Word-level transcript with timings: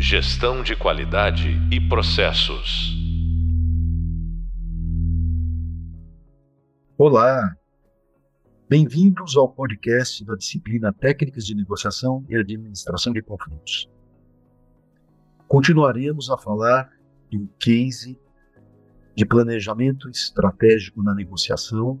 Gestão 0.00 0.62
de 0.62 0.76
qualidade 0.76 1.48
e 1.72 1.80
processos. 1.88 2.96
Olá! 6.96 7.52
Bem-vindos 8.68 9.36
ao 9.36 9.48
podcast 9.48 10.24
da 10.24 10.36
disciplina 10.36 10.92
Técnicas 10.92 11.44
de 11.44 11.52
Negociação 11.52 12.24
e 12.28 12.36
Administração 12.36 13.12
de 13.12 13.20
Conflitos. 13.22 13.90
Continuaremos 15.48 16.30
a 16.30 16.38
falar 16.38 16.92
do 17.28 17.48
case 17.58 18.16
de 19.16 19.26
planejamento 19.26 20.08
estratégico 20.08 21.02
na 21.02 21.12
negociação, 21.12 22.00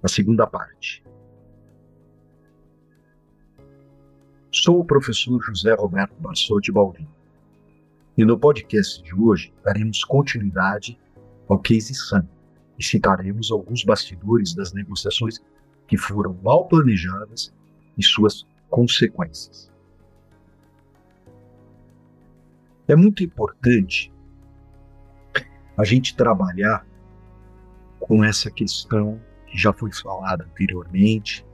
a 0.00 0.06
segunda 0.06 0.46
parte. 0.46 1.02
Sou 4.52 4.78
o 4.78 4.84
professor 4.84 5.42
José 5.42 5.74
Roberto 5.74 6.14
Barsotti 6.20 6.70
Baldini 6.70 7.21
e 8.16 8.24
no 8.24 8.38
podcast 8.38 9.02
de 9.02 9.14
hoje 9.14 9.54
daremos 9.64 10.04
continuidade 10.04 10.98
ao 11.48 11.58
case 11.58 11.94
Sun 11.94 12.26
e 12.78 12.84
citaremos 12.84 13.50
alguns 13.50 13.84
bastidores 13.84 14.54
das 14.54 14.72
negociações 14.72 15.38
que 15.86 15.96
foram 15.96 16.38
mal 16.42 16.66
planejadas 16.68 17.54
e 17.96 18.04
suas 18.04 18.46
consequências. 18.68 19.70
É 22.86 22.94
muito 22.94 23.22
importante 23.22 24.12
a 25.76 25.84
gente 25.84 26.14
trabalhar 26.14 26.86
com 27.98 28.22
essa 28.22 28.50
questão 28.50 29.18
que 29.46 29.56
já 29.56 29.72
foi 29.72 29.92
falada 29.92 30.44
anteriormente 30.44 31.46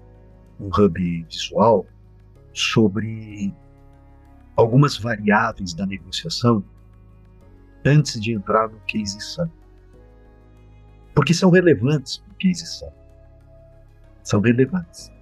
no 0.59 0.67
hub 0.67 1.25
visual 1.25 1.87
sobre 2.53 3.55
algumas 4.59 4.97
variáveis 4.99 5.73
da 5.73 5.87
negociação 5.87 6.65
antes 7.87 8.21
de 8.21 8.33
entrar 8.33 8.69
no 8.69 8.81
case 8.81 9.21
SAM. 9.21 9.49
Porque 11.15 11.33
são 11.33 11.49
relevantes 11.49 12.19
para 12.19 12.33
o 12.33 12.35
case 12.35 12.67
SAM. 12.67 12.93
São 14.25 14.41
relevantes. 14.41 15.13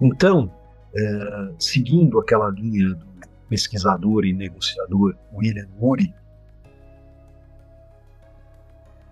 Então, 0.00 0.52
é, 0.96 1.54
seguindo 1.60 2.18
aquela 2.18 2.50
linha 2.50 2.92
do 2.92 3.06
pesquisador 3.48 4.24
e 4.24 4.32
negociador 4.32 5.16
William 5.32 5.68
Murray, 5.78 6.12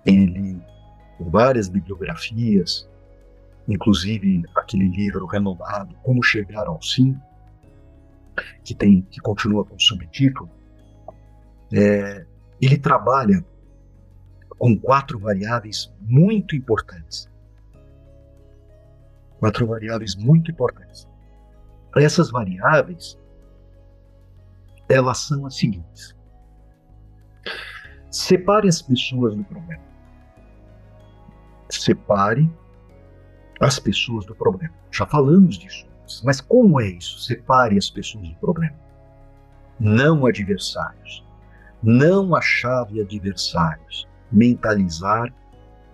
ele, 0.04 0.60
com 1.16 1.30
várias 1.30 1.68
bibliografias, 1.68 2.90
inclusive 3.68 4.42
aquele 4.56 4.88
livro 4.88 5.26
renomado 5.26 5.94
Como 6.02 6.24
Chegar 6.24 6.66
ao 6.66 6.82
Sim, 6.82 7.16
que 8.62 8.74
tem 8.74 9.02
que 9.02 9.20
continua 9.20 9.64
com 9.64 9.76
o 9.76 9.80
subtítulo, 9.80 10.50
é, 11.72 12.26
ele 12.60 12.78
trabalha 12.78 13.44
com 14.58 14.78
quatro 14.78 15.18
variáveis 15.18 15.92
muito 16.00 16.54
importantes. 16.56 17.30
Quatro 19.38 19.66
variáveis 19.66 20.14
muito 20.14 20.50
importantes. 20.50 21.08
Essas 21.96 22.30
variáveis, 22.30 23.18
elas 24.88 25.18
são 25.18 25.46
as 25.46 25.56
seguintes. 25.56 26.16
Separe 28.10 28.68
as 28.68 28.80
pessoas 28.80 29.34
do 29.34 29.44
problema. 29.44 29.82
Separe 31.68 32.50
as 33.60 33.78
pessoas 33.78 34.24
do 34.24 34.34
problema. 34.34 34.74
Já 34.90 35.06
falamos 35.06 35.58
disso. 35.58 35.86
Mas 36.22 36.40
como 36.40 36.80
é 36.80 36.88
isso? 36.88 37.20
Separe 37.20 37.78
as 37.78 37.90
pessoas 37.90 38.28
do 38.28 38.34
problema. 38.36 38.76
Não 39.78 40.26
adversários. 40.26 41.24
Não 41.82 42.34
a 42.34 42.40
chave 42.40 43.00
adversários. 43.00 44.08
Mentalizar 44.30 45.32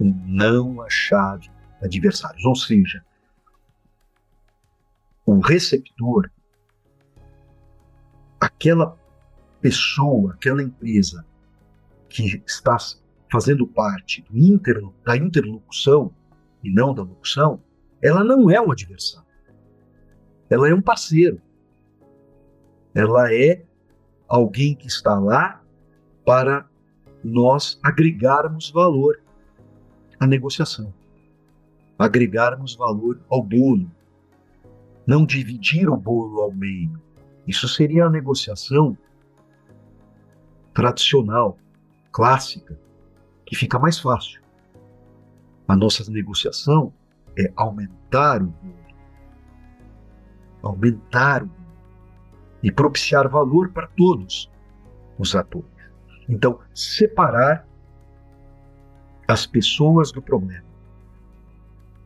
o 0.00 0.04
não 0.04 0.82
a 0.82 0.88
chave 0.88 1.50
adversários. 1.82 2.44
Ou 2.44 2.54
seja, 2.54 3.04
o 5.26 5.38
receptor, 5.40 6.30
aquela 8.40 8.98
pessoa, 9.60 10.32
aquela 10.32 10.62
empresa 10.62 11.24
que 12.08 12.42
está 12.46 12.76
fazendo 13.30 13.66
parte 13.66 14.24
interlo, 14.32 14.94
da 15.04 15.16
interlocução 15.16 16.12
e 16.62 16.72
não 16.72 16.92
da 16.92 17.02
locução, 17.02 17.62
ela 18.02 18.24
não 18.24 18.50
é 18.50 18.60
um 18.60 18.72
adversário. 18.72 19.29
Ela 20.50 20.68
é 20.68 20.74
um 20.74 20.82
parceiro. 20.82 21.40
Ela 22.92 23.32
é 23.32 23.62
alguém 24.28 24.74
que 24.74 24.88
está 24.88 25.16
lá 25.16 25.62
para 26.26 26.68
nós 27.22 27.78
agregarmos 27.82 28.70
valor 28.70 29.20
à 30.18 30.26
negociação, 30.26 30.92
agregarmos 31.96 32.74
valor 32.74 33.20
ao 33.30 33.42
bolo, 33.42 33.90
não 35.06 35.24
dividir 35.24 35.88
o 35.88 35.96
bolo 35.96 36.40
ao 36.40 36.52
meio. 36.52 37.00
Isso 37.46 37.68
seria 37.68 38.06
a 38.06 38.10
negociação 38.10 38.98
tradicional, 40.74 41.58
clássica, 42.10 42.78
que 43.46 43.54
fica 43.54 43.78
mais 43.78 43.98
fácil. 43.98 44.42
A 45.68 45.76
nossa 45.76 46.10
negociação 46.10 46.92
é 47.38 47.52
aumentar 47.54 48.42
o 48.42 48.46
bolo 48.46 48.79
aumentar 50.62 51.46
e 52.62 52.70
propiciar 52.70 53.28
valor 53.28 53.70
para 53.70 53.86
todos 53.88 54.50
os 55.18 55.34
atores. 55.34 55.68
Então, 56.28 56.58
separar 56.74 57.66
as 59.26 59.46
pessoas 59.46 60.12
do 60.12 60.20
problema. 60.20 60.64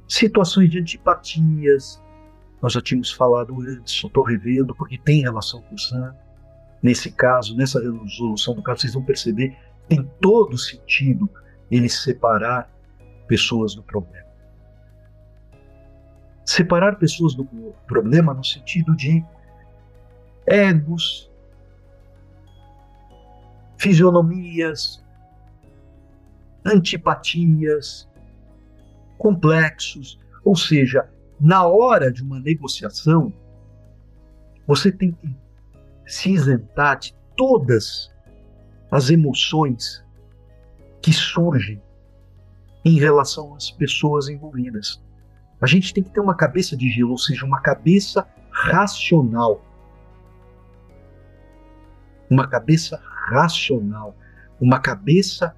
Situações 0.06 0.70
de 0.70 0.78
antipatias, 0.78 2.02
nós 2.60 2.72
já 2.72 2.80
tínhamos 2.80 3.10
falado 3.10 3.60
antes, 3.60 3.92
só 3.94 4.06
estou 4.06 4.22
revendo 4.22 4.74
porque 4.74 4.98
tem 4.98 5.22
relação 5.22 5.60
com 5.62 5.74
o 5.74 5.78
SAM. 5.78 6.14
Nesse 6.82 7.10
caso, 7.10 7.56
nessa 7.56 7.80
resolução 7.80 8.54
do 8.54 8.62
caso, 8.62 8.82
vocês 8.82 8.94
vão 8.94 9.02
perceber 9.02 9.56
tem 9.88 10.08
todo 10.20 10.56
sentido 10.56 11.28
ele 11.70 11.88
separar 11.88 12.70
pessoas 13.26 13.74
do 13.74 13.82
problema. 13.82 14.23
Separar 16.44 16.96
pessoas 16.96 17.34
do 17.34 17.44
problema 17.86 18.34
no 18.34 18.44
sentido 18.44 18.94
de 18.94 19.24
egos, 20.46 21.30
fisionomias, 23.78 25.02
antipatias, 26.64 28.08
complexos. 29.18 30.18
Ou 30.44 30.56
seja, 30.56 31.08
na 31.40 31.66
hora 31.66 32.12
de 32.12 32.22
uma 32.22 32.38
negociação, 32.38 33.32
você 34.66 34.90
tem 34.90 35.12
que 35.12 35.36
se 36.06 36.30
isentar 36.30 36.98
de 36.98 37.14
todas 37.36 38.12
as 38.90 39.10
emoções 39.10 40.04
que 41.02 41.12
surgem 41.12 41.82
em 42.84 42.98
relação 42.98 43.54
às 43.54 43.70
pessoas 43.70 44.28
envolvidas. 44.28 45.02
A 45.60 45.66
gente 45.66 45.94
tem 45.94 46.02
que 46.02 46.10
ter 46.10 46.20
uma 46.20 46.34
cabeça 46.34 46.76
de 46.76 46.90
gelo, 46.90 47.12
ou 47.12 47.18
seja, 47.18 47.44
uma 47.44 47.60
cabeça 47.60 48.26
racional. 48.50 49.64
Uma 52.28 52.46
cabeça 52.46 53.00
racional. 53.28 54.16
Uma 54.60 54.80
cabeça 54.80 55.54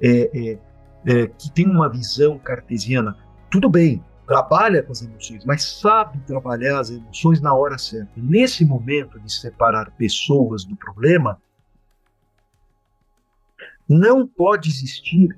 é, 0.00 0.30
é, 0.32 0.58
é, 1.06 1.26
que 1.26 1.50
tem 1.52 1.66
uma 1.66 1.88
visão 1.88 2.38
cartesiana. 2.38 3.16
Tudo 3.50 3.68
bem, 3.68 4.02
trabalha 4.26 4.82
com 4.82 4.92
as 4.92 5.02
emoções, 5.02 5.44
mas 5.44 5.62
sabe 5.64 6.20
trabalhar 6.20 6.80
as 6.80 6.90
emoções 6.90 7.40
na 7.40 7.52
hora 7.52 7.76
certa. 7.76 8.12
Nesse 8.16 8.64
momento 8.64 9.18
de 9.20 9.32
separar 9.32 9.90
pessoas 9.92 10.64
do 10.64 10.76
problema, 10.76 11.40
não 13.88 14.24
pode 14.26 14.70
existir 14.70 15.36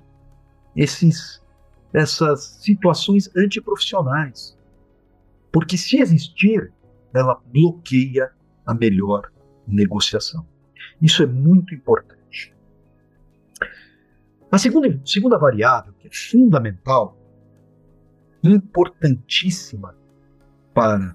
esses 0.76 1.41
essas 1.92 2.58
situações 2.62 3.30
antiprofissionais. 3.36 4.56
Porque 5.50 5.76
se 5.76 5.98
existir, 5.98 6.72
ela 7.12 7.40
bloqueia 7.46 8.30
a 8.64 8.74
melhor 8.74 9.30
negociação. 9.66 10.46
Isso 11.00 11.22
é 11.22 11.26
muito 11.26 11.74
importante. 11.74 12.54
A 14.50 14.58
segunda, 14.58 15.00
segunda 15.04 15.38
variável, 15.38 15.92
que 15.94 16.08
é 16.08 16.10
fundamental, 16.12 17.18
importantíssima 18.42 19.96
para 20.74 21.14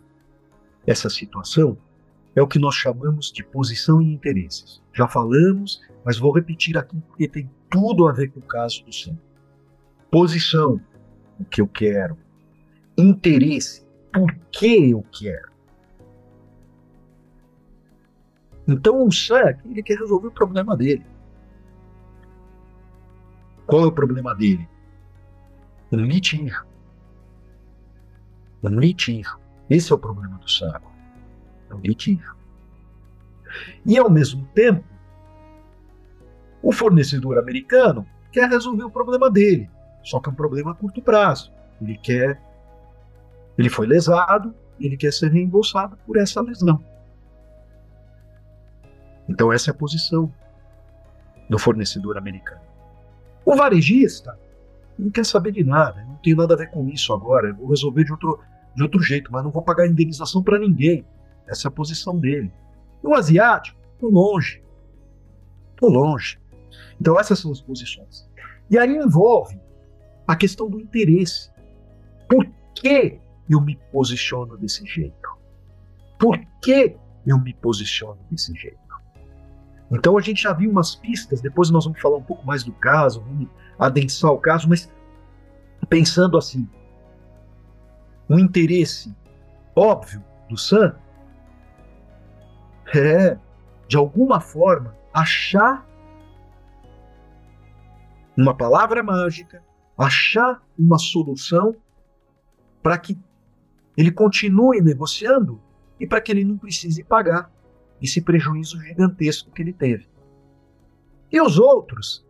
essa 0.85 1.09
situação, 1.09 1.77
é 2.35 2.41
o 2.41 2.47
que 2.47 2.59
nós 2.59 2.75
chamamos 2.75 3.31
de 3.31 3.43
posição 3.43 4.01
e 4.01 4.13
interesses. 4.13 4.81
Já 4.93 5.07
falamos, 5.07 5.81
mas 6.05 6.17
vou 6.17 6.31
repetir 6.31 6.77
aqui 6.77 6.95
porque 7.01 7.27
tem 7.27 7.49
tudo 7.69 8.07
a 8.07 8.11
ver 8.11 8.31
com 8.31 8.39
o 8.39 8.43
caso 8.43 8.83
do 8.85 8.93
centro. 8.93 9.26
Posição, 10.09 10.79
o 11.39 11.45
que 11.45 11.61
eu 11.61 11.67
quero. 11.67 12.17
Interesse, 12.97 13.85
por 14.13 14.33
que 14.51 14.91
eu 14.91 15.05
quero. 15.11 15.51
Então 18.67 19.05
o 19.05 19.11
Sam 19.11 19.55
ele 19.65 19.81
quer 19.81 19.97
resolver 19.97 20.27
o 20.27 20.31
problema 20.31 20.75
dele. 20.75 21.05
Qual 23.65 23.83
é 23.83 23.87
o 23.87 23.91
problema 23.91 24.33
dele? 24.33 24.67
Um 25.91 25.97
litígio. 25.97 26.65
Um 28.63 28.79
litígio. 28.79 29.37
Esse 29.69 29.91
é 29.91 29.95
o 29.95 29.99
problema 29.99 30.37
do. 30.37 30.45
É 31.69 31.75
um 31.75 31.79
litígio. 31.79 32.35
E 33.85 33.97
ao 33.97 34.09
mesmo 34.09 34.45
tempo, 34.53 34.83
o 36.61 36.71
fornecedor 36.71 37.37
americano 37.37 38.05
quer 38.31 38.49
resolver 38.49 38.83
o 38.83 38.91
problema 38.91 39.29
dele, 39.29 39.69
só 40.07 40.21
que 40.21 40.29
é 40.29 40.31
um 40.31 40.35
problema 40.35 40.71
a 40.71 40.73
curto 40.73 41.01
prazo. 41.01 41.51
Ele 41.81 41.97
quer, 41.97 42.41
ele 43.57 43.69
foi 43.69 43.85
lesado, 43.85 44.55
ele 44.79 44.95
quer 44.95 45.11
ser 45.11 45.29
reembolsado 45.29 45.97
por 46.07 46.15
essa 46.17 46.39
lesão. 46.39 46.81
Então 49.27 49.51
essa 49.51 49.69
é 49.69 49.71
a 49.71 49.77
posição 49.77 50.33
do 51.49 51.59
fornecedor 51.59 52.17
americano. 52.17 52.61
O 53.43 53.53
varejista 53.53 54.39
não 54.97 55.11
quer 55.11 55.25
saber 55.25 55.51
de 55.51 55.63
nada, 55.63 56.01
não 56.05 56.15
tem 56.15 56.33
nada 56.33 56.53
a 56.53 56.57
ver 56.57 56.71
com 56.71 56.87
isso 56.87 57.11
agora, 57.11 57.53
vou 57.53 57.67
resolver 57.67 58.05
de 58.05 58.13
outro, 58.13 58.39
de 58.77 58.83
outro 58.83 59.01
jeito, 59.01 59.29
mas 59.29 59.43
não 59.43 59.51
vou 59.51 59.61
pagar 59.61 59.87
indenização 59.87 60.41
para 60.41 60.57
ninguém. 60.57 61.05
Essa 61.45 61.67
é 61.67 61.69
a 61.69 61.71
posição 61.71 62.17
dele. 62.17 62.49
E 63.03 63.07
o 63.07 63.13
asiático, 63.13 63.77
tô 63.99 64.07
longe. 64.07 64.63
Tô 65.75 65.89
longe. 65.89 66.39
Então 66.99 67.19
essas 67.19 67.39
são 67.39 67.51
as 67.51 67.59
posições. 67.59 68.25
E 68.69 68.77
aí 68.77 68.95
envolve 68.95 69.66
a 70.27 70.35
questão 70.35 70.69
do 70.69 70.79
interesse. 70.79 71.51
Por 72.29 72.45
que 72.75 73.19
eu 73.49 73.61
me 73.61 73.77
posiciono 73.91 74.57
desse 74.57 74.85
jeito? 74.85 75.37
Por 76.19 76.37
que 76.61 76.95
eu 77.25 77.39
me 77.39 77.53
posiciono 77.53 78.19
desse 78.29 78.53
jeito? 78.53 78.77
Então 79.89 80.17
a 80.17 80.21
gente 80.21 80.43
já 80.43 80.51
viu 80.51 80.69
umas 80.69 80.95
pistas, 80.95 81.39
depois 81.39 81.69
nós 81.69 81.85
vamos 81.85 82.01
falar 82.01 82.17
um 82.17 82.23
pouco 82.23 82.45
mais 82.45 82.63
do 82.63 82.73
caso, 82.73 83.21
vamos 83.21 83.47
adensar 83.79 84.31
o 84.31 84.37
caso, 84.37 84.67
mas 84.67 84.91
pensando 85.87 86.37
assim, 86.37 86.67
o 88.27 88.37
interesse 88.37 89.15
óbvio 89.73 90.21
do 90.49 90.57
Sam 90.57 90.93
é, 92.93 93.37
de 93.87 93.97
alguma 93.97 94.39
forma, 94.39 94.95
achar 95.13 95.85
uma 98.35 98.55
palavra 98.55 99.01
mágica, 99.01 99.63
achar 99.97 100.63
uma 100.77 100.97
solução 100.99 101.75
para 102.83 102.97
que 102.97 103.17
ele 103.95 104.11
continue 104.11 104.79
negociando 104.79 105.61
e 105.99 106.05
para 106.05 106.21
que 106.21 106.31
ele 106.31 106.43
não 106.43 106.57
precise 106.57 107.03
pagar 107.03 107.51
esse 108.01 108.21
prejuízo 108.21 108.79
gigantesco 108.79 109.51
que 109.51 109.61
ele 109.61 109.73
teve. 109.73 110.07
E 111.31 111.41
os 111.41 111.57
outros 111.57 112.25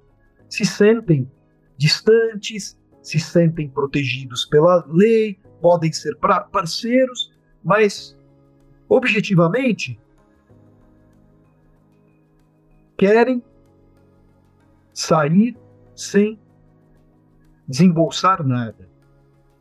se 0.49 0.65
sentem 0.65 1.29
distantes, 1.77 2.79
se 3.01 3.19
sentem 3.19 3.69
protegidos 3.69 4.45
pela 4.45 4.85
lei, 4.87 5.37
podem 5.61 5.91
ser 5.91 6.17
parceiros, 6.51 7.33
mas 7.63 8.17
objetivamente 8.87 9.99
querem 12.97 13.43
sair 14.93 15.55
sem 15.95 16.39
desembolsar 17.67 18.45
nada. 18.45 18.89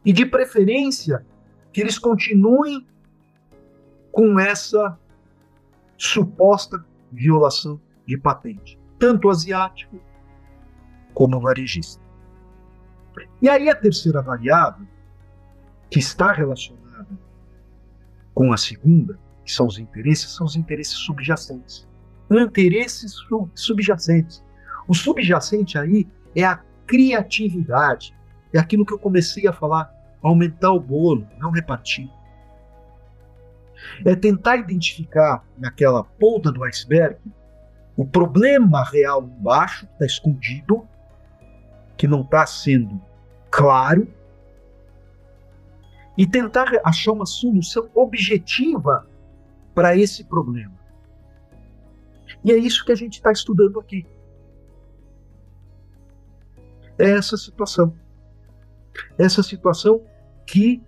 E 0.04 0.12
de 0.12 0.24
preferência 0.24 1.26
que 1.72 1.80
eles 1.80 1.98
continuem 1.98 2.86
com 4.12 4.38
essa 4.38 4.98
suposta 5.96 6.84
violação 7.10 7.80
de 8.06 8.16
patente, 8.16 8.78
tanto 8.98 9.28
asiático 9.28 10.00
como 11.12 11.40
varejista. 11.40 12.02
E 13.40 13.48
aí 13.48 13.68
a 13.68 13.74
terceira 13.74 14.22
variável, 14.22 14.86
que 15.90 15.98
está 15.98 16.32
relacionada 16.32 17.08
com 18.34 18.52
a 18.52 18.56
segunda, 18.56 19.18
que 19.44 19.52
são 19.52 19.66
os 19.66 19.78
interesses, 19.78 20.30
são 20.30 20.46
os 20.46 20.56
interesses 20.56 20.94
subjacentes. 20.94 21.88
Interesses 22.30 23.14
subjacentes. 23.54 24.44
O 24.88 24.94
subjacente 24.94 25.78
aí 25.78 26.06
é 26.34 26.44
a 26.44 26.56
criatividade, 26.86 28.14
é 28.52 28.58
aquilo 28.58 28.86
que 28.86 28.94
eu 28.94 28.98
comecei 28.98 29.46
a 29.46 29.52
falar, 29.52 29.92
aumentar 30.22 30.72
o 30.72 30.80
bolo, 30.80 31.26
não 31.38 31.50
repartir. 31.50 32.10
É 34.04 34.16
tentar 34.16 34.56
identificar 34.56 35.44
naquela 35.58 36.02
ponta 36.02 36.50
do 36.50 36.64
iceberg 36.64 37.18
o 37.96 38.06
problema 38.06 38.84
real 38.84 39.22
embaixo, 39.22 39.86
que 39.86 39.92
está 39.92 40.06
escondido, 40.06 40.86
que 41.96 42.06
não 42.06 42.22
está 42.22 42.46
sendo 42.46 43.00
claro, 43.50 44.06
e 46.16 46.26
tentar 46.26 46.68
achar 46.84 47.12
uma 47.12 47.26
solução 47.26 47.88
objetiva 47.94 49.06
para 49.74 49.96
esse 49.96 50.24
problema. 50.24 50.74
E 52.44 52.52
é 52.52 52.56
isso 52.56 52.84
que 52.84 52.92
a 52.92 52.96
gente 52.96 53.14
está 53.14 53.32
estudando 53.32 53.78
aqui. 53.78 54.06
É 56.98 57.10
essa 57.10 57.36
situação. 57.36 57.94
Essa 59.18 59.42
situação 59.42 60.02
que 60.46 60.82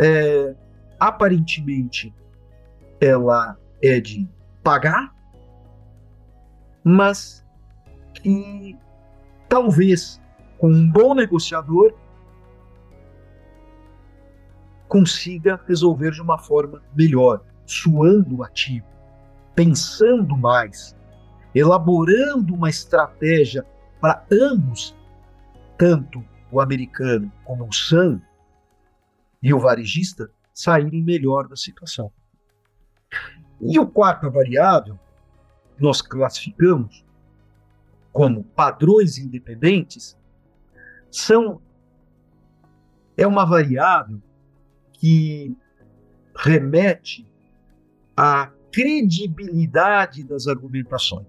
é, 0.00 0.54
aparentemente 0.98 2.14
ela 3.00 3.56
é 3.82 4.00
de 4.00 4.28
pagar, 4.62 5.14
mas 6.84 7.44
que 8.14 8.76
talvez 9.48 10.20
com 10.58 10.68
um 10.68 10.90
bom 10.90 11.14
negociador 11.14 11.94
consiga 14.88 15.60
resolver 15.66 16.10
de 16.10 16.20
uma 16.20 16.38
forma 16.38 16.82
melhor, 16.94 17.42
suando 17.66 18.44
ativo, 18.44 18.86
pensando 19.54 20.36
mais, 20.36 20.96
elaborando 21.54 22.54
uma 22.54 22.68
estratégia 22.68 23.66
para 24.00 24.24
ambos, 24.30 24.94
tanto 25.82 26.24
o 26.52 26.60
americano 26.60 27.32
como 27.42 27.66
o 27.66 27.72
Sam 27.72 28.22
e 29.42 29.52
o 29.52 29.58
varejista, 29.58 30.30
saírem 30.54 31.02
melhor 31.02 31.48
da 31.48 31.56
situação. 31.56 32.12
E 33.60 33.80
o 33.80 33.86
quarta 33.88 34.30
variável, 34.30 34.96
nós 35.80 36.00
classificamos 36.00 37.04
como 38.12 38.44
padrões 38.44 39.18
independentes, 39.18 40.16
são 41.10 41.60
é 43.16 43.26
uma 43.26 43.44
variável 43.44 44.22
que 44.92 45.52
remete 46.36 47.26
à 48.16 48.52
credibilidade 48.70 50.22
das 50.22 50.46
argumentações. 50.46 51.26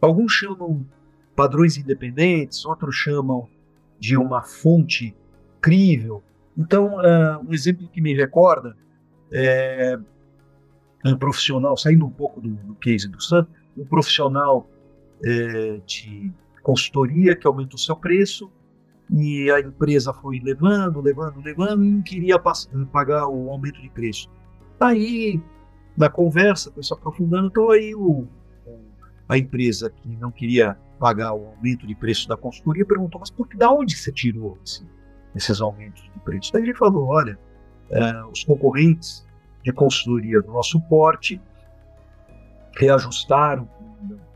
Alguns 0.00 0.32
chamam 0.32 0.84
padrões 1.38 1.76
independentes, 1.76 2.66
outros 2.66 2.96
chamam 2.96 3.48
de 3.96 4.16
uma 4.16 4.42
fonte 4.42 5.14
crível. 5.60 6.20
Então, 6.56 6.96
uh, 6.96 7.48
um 7.48 7.54
exemplo 7.54 7.86
que 7.86 8.00
me 8.00 8.12
recorda 8.12 8.76
é, 9.32 9.96
um 11.04 11.16
profissional, 11.16 11.76
saindo 11.76 12.04
um 12.04 12.10
pouco 12.10 12.40
do, 12.40 12.48
do 12.48 12.74
case 12.74 13.06
do 13.06 13.22
Sam, 13.22 13.46
um 13.76 13.84
profissional 13.84 14.68
é, 15.24 15.80
de 15.86 16.32
consultoria 16.60 17.36
que 17.36 17.46
aumentou 17.46 17.78
seu 17.78 17.94
preço 17.94 18.50
e 19.08 19.48
a 19.48 19.60
empresa 19.60 20.12
foi 20.12 20.40
levando, 20.40 21.00
levando, 21.00 21.40
levando 21.40 21.84
e 21.84 21.88
não 21.88 22.02
queria 22.02 22.36
pagar 22.90 23.28
o 23.28 23.48
aumento 23.48 23.80
de 23.80 23.90
preço. 23.90 24.28
Aí, 24.80 25.40
na 25.96 26.10
conversa, 26.10 26.72
foi 26.72 26.82
se 26.82 26.92
aprofundando, 26.92 27.46
então 27.46 27.70
aí 27.70 27.94
o, 27.94 28.26
a 29.28 29.36
empresa 29.36 29.90
que 29.90 30.08
não 30.08 30.30
queria 30.30 30.76
pagar 30.98 31.32
o 31.32 31.46
aumento 31.48 31.86
de 31.86 31.94
preço 31.94 32.26
da 32.26 32.36
consultoria 32.36 32.84
perguntou, 32.84 33.20
mas 33.20 33.30
por 33.30 33.46
que, 33.46 33.56
da 33.56 33.70
onde 33.70 33.96
você 33.96 34.10
tirou 34.10 34.58
esse, 34.64 34.84
esses 35.34 35.60
aumentos 35.60 36.02
de 36.02 36.18
preço? 36.20 36.52
Daí 36.52 36.62
ele 36.62 36.74
falou, 36.74 37.06
olha, 37.06 37.38
é, 37.90 38.24
os 38.24 38.44
concorrentes 38.44 39.26
de 39.62 39.72
consultoria 39.72 40.40
do 40.40 40.52
nosso 40.52 40.80
porte 40.82 41.40
reajustaram 42.76 43.68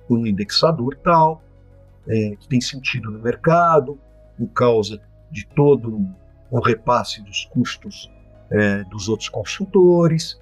por 0.07 0.19
um 0.19 0.27
indexador 0.27 0.97
tal, 1.03 1.43
é, 2.07 2.37
que 2.37 2.49
tem 2.49 2.61
sentido 2.61 3.11
no 3.11 3.19
mercado, 3.19 3.99
por 4.37 4.49
causa 4.49 5.01
de 5.31 5.47
todo 5.47 6.07
o 6.51 6.61
repasse 6.61 7.23
dos 7.23 7.47
custos 7.47 8.11
é, 8.51 8.85
dos 8.85 9.09
outros 9.09 9.29
consultores, 9.29 10.39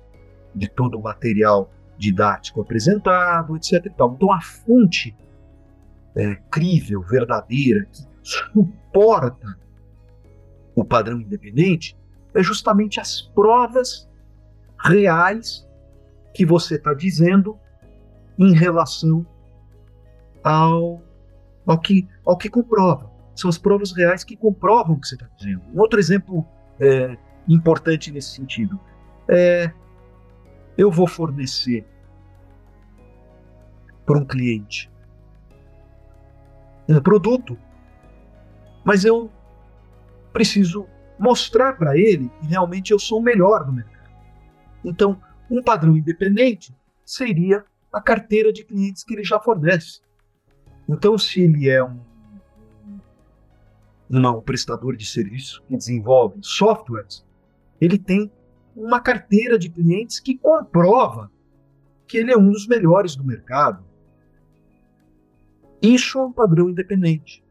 de 0.54 0.68
todo 0.68 0.98
o 0.98 1.02
material 1.02 1.70
didático 2.00 2.62
apresentado, 2.62 3.54
etc. 3.56 3.86
Então, 3.86 4.32
a 4.32 4.40
fonte 4.40 5.14
é, 6.16 6.34
crível, 6.50 7.02
verdadeira, 7.02 7.84
que 7.84 8.06
suporta 8.22 9.58
o 10.74 10.82
padrão 10.82 11.20
independente, 11.20 11.96
é 12.34 12.42
justamente 12.42 12.98
as 12.98 13.20
provas 13.20 14.08
reais 14.82 15.68
que 16.32 16.46
você 16.46 16.76
está 16.76 16.94
dizendo 16.94 17.58
em 18.38 18.54
relação 18.54 19.26
ao, 20.42 21.02
ao, 21.66 21.78
que, 21.78 22.08
ao 22.24 22.38
que 22.38 22.48
comprova. 22.48 23.10
São 23.34 23.50
as 23.50 23.58
provas 23.58 23.92
reais 23.92 24.24
que 24.24 24.36
comprovam 24.36 24.96
o 24.96 25.00
que 25.00 25.06
você 25.06 25.16
está 25.16 25.28
dizendo. 25.36 25.62
Um 25.74 25.80
outro 25.80 26.00
exemplo 26.00 26.46
é, 26.78 27.16
importante 27.46 28.10
nesse 28.10 28.30
sentido 28.36 28.80
é 29.28 29.70
eu 30.80 30.90
vou 30.90 31.06
fornecer 31.06 31.86
para 34.06 34.18
um 34.18 34.24
cliente 34.24 34.90
um 36.88 36.98
produto, 37.02 37.56
mas 38.82 39.04
eu 39.04 39.30
preciso 40.32 40.86
mostrar 41.18 41.74
para 41.74 41.98
ele 41.98 42.30
que 42.40 42.46
realmente 42.46 42.92
eu 42.92 42.98
sou 42.98 43.18
o 43.18 43.22
melhor 43.22 43.66
no 43.66 43.74
mercado. 43.74 44.10
Então, 44.82 45.20
um 45.50 45.62
padrão 45.62 45.98
independente 45.98 46.74
seria 47.04 47.62
a 47.92 48.00
carteira 48.00 48.50
de 48.50 48.64
clientes 48.64 49.04
que 49.04 49.12
ele 49.12 49.22
já 49.22 49.38
fornece. 49.38 50.00
Então, 50.88 51.18
se 51.18 51.42
ele 51.42 51.68
é 51.68 51.84
um, 51.84 52.00
um 54.08 54.40
prestador 54.40 54.96
de 54.96 55.04
serviço 55.04 55.62
que 55.68 55.76
desenvolve 55.76 56.38
softwares, 56.40 57.22
ele 57.78 57.98
tem 57.98 58.32
uma 58.80 59.00
carteira 59.00 59.58
de 59.58 59.68
clientes 59.68 60.18
que 60.18 60.36
comprova 60.36 61.30
que 62.06 62.18
ele 62.18 62.32
é 62.32 62.36
um 62.36 62.50
dos 62.50 62.66
melhores 62.66 63.14
do 63.14 63.22
mercado. 63.22 63.84
Isso 65.80 66.18
é 66.18 66.22
um 66.22 66.32
padrão 66.32 66.68
independente. 66.68 67.42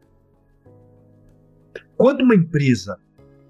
Quando 1.96 2.22
uma 2.22 2.34
empresa 2.34 2.98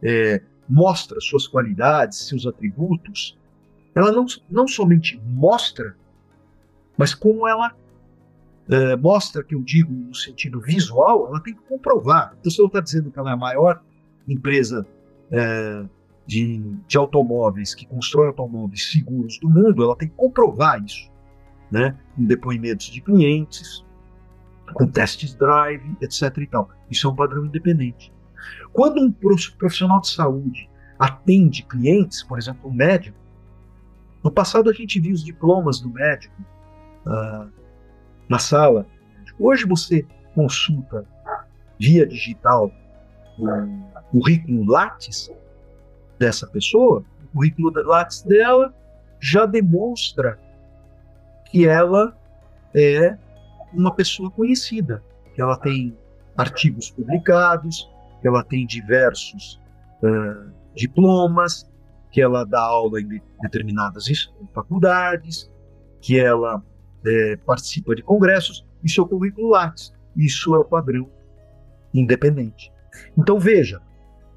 é, 0.03 0.43
mostra 0.69 1.21
suas 1.21 1.47
qualidades, 1.47 2.29
seus 2.29 2.47
atributos, 2.47 3.39
ela 3.95 4.13
não, 4.13 4.27
não 4.49 4.69
somente 4.69 5.21
mostra, 5.25 5.97
mas 6.97 7.15
como 7.15 7.47
ela 7.47 7.75
é, 8.69 8.95
mostra, 8.97 9.43
que 9.43 9.55
eu 9.55 9.63
digo 9.63 9.93
no 9.93 10.15
sentido 10.15 10.61
visual, 10.61 11.27
ela 11.29 11.41
tem 11.41 11.55
que 11.55 11.63
comprovar. 11.63 12.37
Então, 12.39 12.53
se 12.53 12.61
eu 12.61 12.67
está 12.67 12.81
dizendo 12.81 13.11
que 13.11 13.19
ela 13.19 13.31
é 13.31 13.35
a 13.35 13.37
maior 13.37 13.83
empresa 14.29 14.87
é, 15.31 15.85
de, 16.31 16.59
de 16.87 16.97
automóveis 16.97 17.75
que 17.75 17.85
constrói 17.85 18.29
automóveis 18.29 18.93
seguros 18.93 19.37
do 19.41 19.51
mundo, 19.51 19.83
ela 19.83 19.97
tem 19.97 20.09
que 20.09 20.15
comprovar 20.15 20.81
isso, 20.81 21.11
né? 21.69 21.99
Com 22.15 22.25
depoimentos 22.25 22.87
de 22.87 23.01
clientes, 23.01 23.85
com 24.73 24.87
testes 24.87 25.35
drive, 25.35 25.83
etc. 26.01 26.39
E 26.39 26.47
tal. 26.47 26.71
Isso 26.89 27.09
é 27.09 27.11
um 27.11 27.17
padrão 27.17 27.47
independente. 27.47 28.13
Quando 28.73 29.01
um 29.01 29.11
profissional 29.11 30.01
de 30.01 30.09
saúde 30.09 30.71
atende 30.97 31.65
clientes, 31.65 32.23
por 32.23 32.39
exemplo, 32.39 32.71
um 32.71 32.73
médico, 32.73 33.19
no 34.23 34.31
passado 34.31 34.71
a 34.71 34.73
gente 34.73 35.01
viu 35.01 35.15
os 35.15 35.25
diplomas 35.25 35.81
do 35.81 35.91
médico 35.91 36.41
uh, 37.07 37.51
na 38.29 38.39
sala. 38.39 38.87
Hoje 39.37 39.67
você 39.67 40.07
consulta 40.33 41.05
via 41.77 42.07
digital 42.07 42.71
o 43.37 44.13
currículo 44.13 44.65
Lattes 44.71 45.29
dessa 46.21 46.47
pessoa, 46.47 47.03
o 47.25 47.39
currículo 47.39 47.73
Lattes 47.85 48.23
dela 48.23 48.73
já 49.19 49.47
demonstra 49.47 50.39
que 51.47 51.67
ela 51.67 52.17
é 52.75 53.17
uma 53.73 53.93
pessoa 53.93 54.31
conhecida, 54.31 55.03
que 55.35 55.43
ela 55.43 55.57
tem 55.57 55.97
artigos 56.37 56.91
publicados, 56.91 57.91
que 58.21 58.29
ela 58.29 58.45
tem 58.45 58.65
diversos 58.67 59.61
uh, 60.03 60.53
diplomas, 60.75 61.69
que 62.13 62.21
ela 62.21 62.45
dá 62.45 62.61
aula 62.61 63.01
em 63.01 63.21
determinadas 63.43 64.07
faculdades, 64.53 65.51
que 66.01 66.19
ela 66.19 66.63
é, 67.07 67.37
participa 67.37 67.95
de 67.95 68.03
congressos, 68.03 68.65
isso 68.83 69.01
é 69.01 69.05
o 69.05 69.09
currículo 69.09 69.49
Lattes. 69.49 69.93
Isso 70.17 70.55
é 70.55 70.59
o 70.59 70.65
padrão 70.65 71.09
independente. 71.95 72.73
Então 73.17 73.39
veja, 73.39 73.81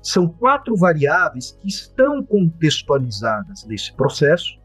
são 0.03 0.27
quatro 0.27 0.75
variáveis 0.75 1.57
que 1.59 1.67
estão 1.67 2.23
contextualizadas 2.23 3.63
nesse 3.65 3.91
processo, 3.93 4.59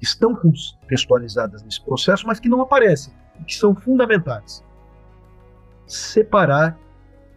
estão 0.00 0.34
contextualizadas 0.34 1.62
nesse 1.62 1.84
processo, 1.84 2.26
mas 2.26 2.40
que 2.40 2.48
não 2.48 2.62
aparecem, 2.62 3.12
e 3.38 3.44
que 3.44 3.54
são 3.54 3.74
fundamentais. 3.74 4.64
Separar 5.86 6.78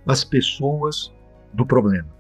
as 0.07 0.23
pessoas 0.23 1.11
do 1.53 1.65
problema 1.65 2.13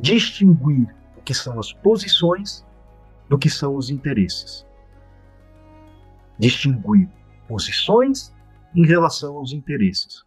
distinguir 0.00 0.94
o 1.16 1.22
que 1.22 1.34
são 1.34 1.58
as 1.58 1.72
posições 1.72 2.64
do 3.28 3.38
que 3.38 3.50
são 3.50 3.76
os 3.76 3.90
interesses. 3.90 4.66
Distinguir 6.38 7.08
posições 7.46 8.32
em 8.74 8.86
relação 8.86 9.36
aos 9.36 9.52
interesses. 9.52 10.24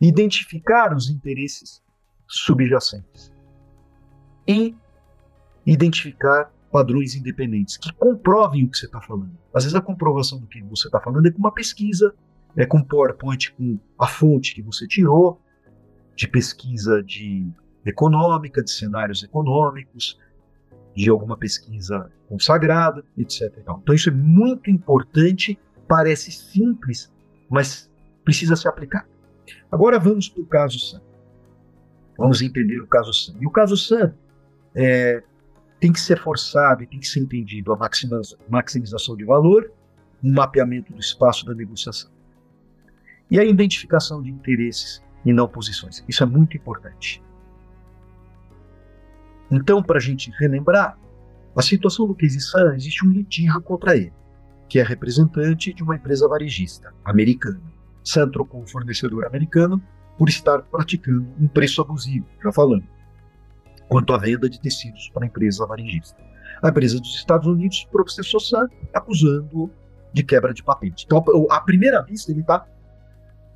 Identificar 0.00 0.94
os 0.94 1.08
interesses 1.10 1.82
subjacentes. 2.26 3.32
E 4.46 4.74
identificar 5.64 6.52
padrões 6.70 7.14
independentes 7.14 7.76
que 7.76 7.92
comprovem 7.94 8.64
o 8.64 8.68
que 8.68 8.78
você 8.78 8.86
está 8.86 9.00
falando. 9.00 9.36
Às 9.54 9.64
vezes 9.64 9.74
a 9.74 9.80
comprovação 9.80 10.38
do 10.38 10.46
que 10.46 10.62
você 10.62 10.88
está 10.88 11.00
falando 11.00 11.26
é 11.26 11.30
com 11.30 11.38
uma 11.38 11.52
pesquisa, 11.52 12.14
é 12.56 12.66
com 12.66 12.82
PowerPoint, 12.82 13.52
com 13.52 13.78
a 13.98 14.06
fonte 14.06 14.54
que 14.54 14.62
você 14.62 14.86
tirou 14.86 15.40
de 16.14 16.28
pesquisa 16.28 17.02
de 17.02 17.46
econômica, 17.84 18.62
de 18.62 18.70
cenários 18.70 19.22
econômicos, 19.22 20.18
de 20.94 21.10
alguma 21.10 21.36
pesquisa 21.36 22.10
consagrada, 22.28 23.04
etc. 23.16 23.52
Então, 23.58 23.94
isso 23.94 24.08
é 24.08 24.12
muito 24.12 24.70
importante, 24.70 25.58
parece 25.86 26.32
simples, 26.32 27.12
mas 27.48 27.90
precisa 28.24 28.56
ser 28.56 28.68
aplicado. 28.68 29.06
Agora 29.70 29.98
vamos 29.98 30.28
para 30.28 30.42
o 30.42 30.46
caso 30.46 30.78
Sam. 30.78 31.00
Vamos 32.16 32.40
entender 32.40 32.80
o 32.80 32.86
caso 32.86 33.12
Sam. 33.12 33.34
E 33.40 33.46
o 33.46 33.50
caso 33.50 33.76
Sam 33.76 34.14
é, 34.74 35.22
tem 35.80 35.92
que 35.92 36.00
ser 36.00 36.18
forçado 36.18 36.82
e 36.82 36.86
tem 36.86 36.98
que 36.98 37.06
ser 37.06 37.20
entendido 37.20 37.72
a 37.72 37.78
maximização 38.48 39.16
de 39.16 39.24
valor, 39.24 39.70
um 40.22 40.32
mapeamento 40.32 40.92
do 40.92 41.00
espaço 41.00 41.44
da 41.44 41.54
negociação. 41.54 42.10
E 43.30 43.38
a 43.38 43.44
identificação 43.44 44.22
de 44.22 44.30
interesses 44.30 45.02
e 45.24 45.32
não 45.32 45.48
posições. 45.48 46.04
Isso 46.08 46.22
é 46.22 46.26
muito 46.26 46.56
importante. 46.56 47.22
Então, 49.50 49.82
para 49.82 49.98
a 49.98 50.00
gente 50.00 50.30
relembrar, 50.38 50.98
a 51.56 51.62
situação 51.62 52.06
do 52.06 52.14
Casey 52.14 52.40
Sun 52.40 52.72
existe 52.74 53.06
um 53.06 53.10
litígio 53.10 53.60
contra 53.62 53.96
ele, 53.96 54.12
que 54.68 54.78
é 54.78 54.82
representante 54.82 55.72
de 55.72 55.82
uma 55.82 55.96
empresa 55.96 56.28
varejista 56.28 56.92
americana. 57.04 57.60
Sun 58.06 58.30
trocou 58.30 58.62
um 58.62 58.66
fornecedor 58.66 59.26
americano 59.26 59.82
por 60.16 60.28
estar 60.28 60.62
praticando 60.62 61.26
um 61.38 61.48
preço 61.48 61.82
abusivo, 61.82 62.26
já 62.42 62.52
falando, 62.52 62.84
quanto 63.88 64.14
à 64.14 64.18
venda 64.18 64.48
de 64.48 64.60
tecidos 64.60 65.10
para 65.12 65.24
a 65.24 65.26
empresa 65.26 65.66
varejista. 65.66 66.16
A 66.62 66.68
empresa 66.68 66.98
dos 66.98 67.14
Estados 67.16 67.46
Unidos 67.46 67.86
processou 67.90 68.40
Sun 68.40 68.68
acusando 68.94 69.70
de 70.12 70.22
quebra 70.22 70.54
de 70.54 70.62
patente. 70.62 71.04
Então, 71.04 71.22
à 71.50 71.60
primeira 71.60 72.00
vista, 72.02 72.30
ele 72.30 72.40
está 72.40 72.66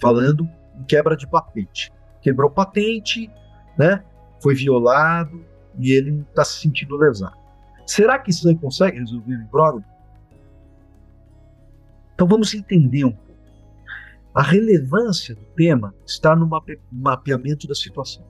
falando 0.01 0.47
em 0.79 0.85
quebra 0.85 1.17
de 1.17 1.27
patente. 1.27 1.91
Quebrou 2.21 2.51
patente, 2.51 3.31
né? 3.79 4.05
foi 4.43 4.55
violado, 4.55 5.45
e 5.79 5.93
ele 5.93 6.25
está 6.29 6.45
se 6.45 6.61
sentindo 6.61 6.97
lesado. 6.97 7.39
Será 7.87 8.19
que 8.19 8.31
aí 8.47 8.57
consegue 8.57 8.99
resolver 8.99 9.35
o 9.35 9.43
imbróglio? 9.43 9.85
Então 12.15 12.27
vamos 12.27 12.53
entender 12.53 13.05
um 13.05 13.13
pouco. 13.13 13.30
A 14.33 14.43
relevância 14.43 15.35
do 15.35 15.45
tema 15.57 15.93
está 16.07 16.37
no 16.37 16.49
mapeamento 16.93 17.67
da 17.67 17.75
situação. 17.75 18.25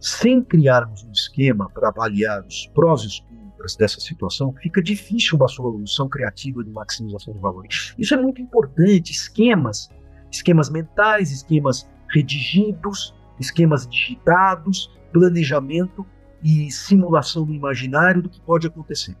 Sem 0.00 0.42
criarmos 0.42 1.04
um 1.04 1.12
esquema 1.12 1.68
para 1.68 1.88
avaliar 1.88 2.46
os 2.46 2.66
prós 2.68 3.02
e 3.02 3.06
os 3.08 3.20
contras 3.20 3.76
dessa 3.76 4.00
situação, 4.00 4.54
fica 4.62 4.82
difícil 4.82 5.36
uma 5.36 5.48
solução 5.48 6.08
criativa 6.08 6.64
de 6.64 6.70
maximização 6.70 7.34
de 7.34 7.40
valores. 7.40 7.94
Isso 7.98 8.14
é 8.14 8.16
muito 8.16 8.40
importante. 8.40 9.12
Esquemas, 9.12 9.90
esquemas 10.30 10.70
mentais, 10.70 11.30
esquemas 11.30 11.86
redigidos, 12.08 13.14
esquemas 13.38 13.86
digitados, 13.86 14.90
planejamento 15.12 16.06
e 16.42 16.70
simulação 16.70 17.44
no 17.44 17.52
imaginário 17.52 18.22
do 18.22 18.30
que 18.30 18.40
pode 18.40 18.66
acontecer. 18.66 19.14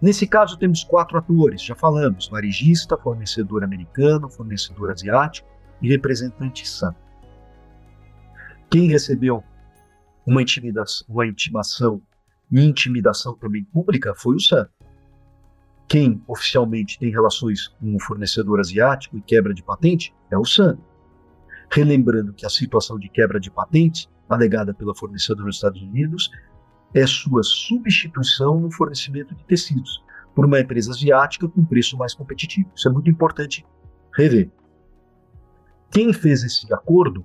Nesse 0.00 0.26
caso, 0.26 0.58
temos 0.58 0.84
quatro 0.84 1.18
atores, 1.18 1.62
já 1.62 1.74
falamos: 1.74 2.28
varejista, 2.28 2.96
fornecedor 2.96 3.64
americano, 3.64 4.28
fornecedor 4.28 4.90
asiático 4.90 5.48
e 5.80 5.88
representante 5.88 6.68
SAM. 6.68 6.94
Quem 8.70 8.88
recebeu 8.88 9.44
uma, 10.26 10.40
intimidação, 10.40 11.06
uma 11.08 11.26
intimação 11.26 12.00
e 12.50 12.60
intimidação 12.60 13.36
também 13.36 13.64
pública 13.64 14.14
foi 14.14 14.36
o 14.36 14.40
SAM. 14.40 14.68
Quem 15.88 16.22
oficialmente 16.26 16.98
tem 16.98 17.10
relações 17.10 17.68
com 17.68 17.94
o 17.94 18.00
fornecedor 18.00 18.60
asiático 18.60 19.18
e 19.18 19.22
quebra 19.22 19.52
de 19.52 19.62
patente 19.62 20.14
é 20.30 20.38
o 20.38 20.44
SAM. 20.44 20.78
Relembrando 21.70 22.32
que 22.32 22.46
a 22.46 22.50
situação 22.50 22.98
de 22.98 23.08
quebra 23.08 23.38
de 23.38 23.50
patente 23.50 24.08
alegada 24.28 24.72
pela 24.72 24.94
fornecedora 24.94 25.46
nos 25.46 25.56
Estados 25.56 25.82
Unidos 25.82 26.30
é 26.94 27.06
sua 27.06 27.42
substituição 27.42 28.60
no 28.60 28.70
fornecimento 28.70 29.34
de 29.34 29.44
tecidos 29.44 30.02
por 30.34 30.44
uma 30.44 30.60
empresa 30.60 30.90
asiática 30.90 31.48
com 31.48 31.64
preço 31.64 31.96
mais 31.96 32.14
competitivo. 32.14 32.70
Isso 32.74 32.88
é 32.88 32.92
muito 32.92 33.10
importante 33.10 33.64
rever. 34.14 34.50
Quem 35.90 36.12
fez 36.12 36.42
esse 36.42 36.72
acordo 36.72 37.24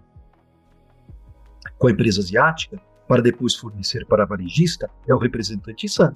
com 1.78 1.88
a 1.88 1.92
empresa 1.92 2.20
asiática 2.20 2.82
para 3.08 3.22
depois 3.22 3.56
fornecer 3.56 4.06
para 4.06 4.24
a 4.24 4.26
varejista 4.26 4.90
é 5.08 5.14
o 5.14 5.18
representante 5.18 5.88
Sun. 5.88 6.14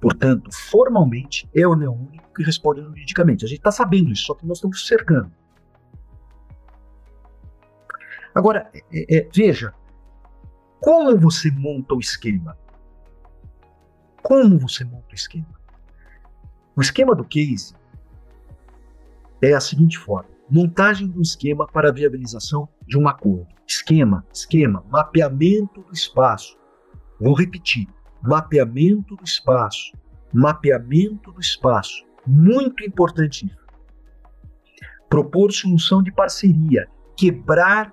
Portanto, 0.00 0.50
formalmente, 0.50 1.48
é 1.54 1.66
o 1.66 1.72
União 1.72 1.94
Único 1.94 2.32
que 2.34 2.42
responde 2.42 2.80
juridicamente. 2.82 3.44
A 3.44 3.48
gente 3.48 3.58
está 3.58 3.70
sabendo 3.70 4.10
isso, 4.10 4.24
só 4.24 4.34
que 4.34 4.46
nós 4.46 4.58
estamos 4.58 4.86
cercando. 4.86 5.30
Agora, 8.34 8.70
é, 8.92 9.16
é, 9.16 9.28
veja, 9.32 9.74
como 10.82 11.16
você 11.16 11.48
monta 11.48 11.94
o 11.94 12.00
esquema? 12.00 12.58
Como 14.20 14.58
você 14.58 14.84
monta 14.84 15.12
o 15.12 15.14
esquema? 15.14 15.54
O 16.74 16.80
esquema 16.80 17.14
do 17.14 17.24
case 17.24 17.72
é 19.40 19.54
a 19.54 19.60
seguinte 19.60 19.96
forma: 19.96 20.28
montagem 20.50 21.06
do 21.06 21.22
esquema 21.22 21.68
para 21.68 21.88
a 21.88 21.92
viabilização 21.92 22.68
de 22.84 22.98
um 22.98 23.06
acordo. 23.06 23.46
Esquema, 23.64 24.26
esquema, 24.34 24.84
mapeamento 24.90 25.82
do 25.82 25.92
espaço. 25.92 26.58
Vou 27.20 27.34
repetir: 27.34 27.86
mapeamento 28.20 29.14
do 29.14 29.22
espaço. 29.22 29.92
Mapeamento 30.34 31.30
do 31.30 31.40
espaço. 31.40 32.04
Muito 32.26 32.84
importante 32.84 33.46
isso. 33.46 33.62
Propor 35.08 35.52
solução 35.52 36.02
de 36.02 36.10
parceria, 36.10 36.88
quebrar 37.16 37.92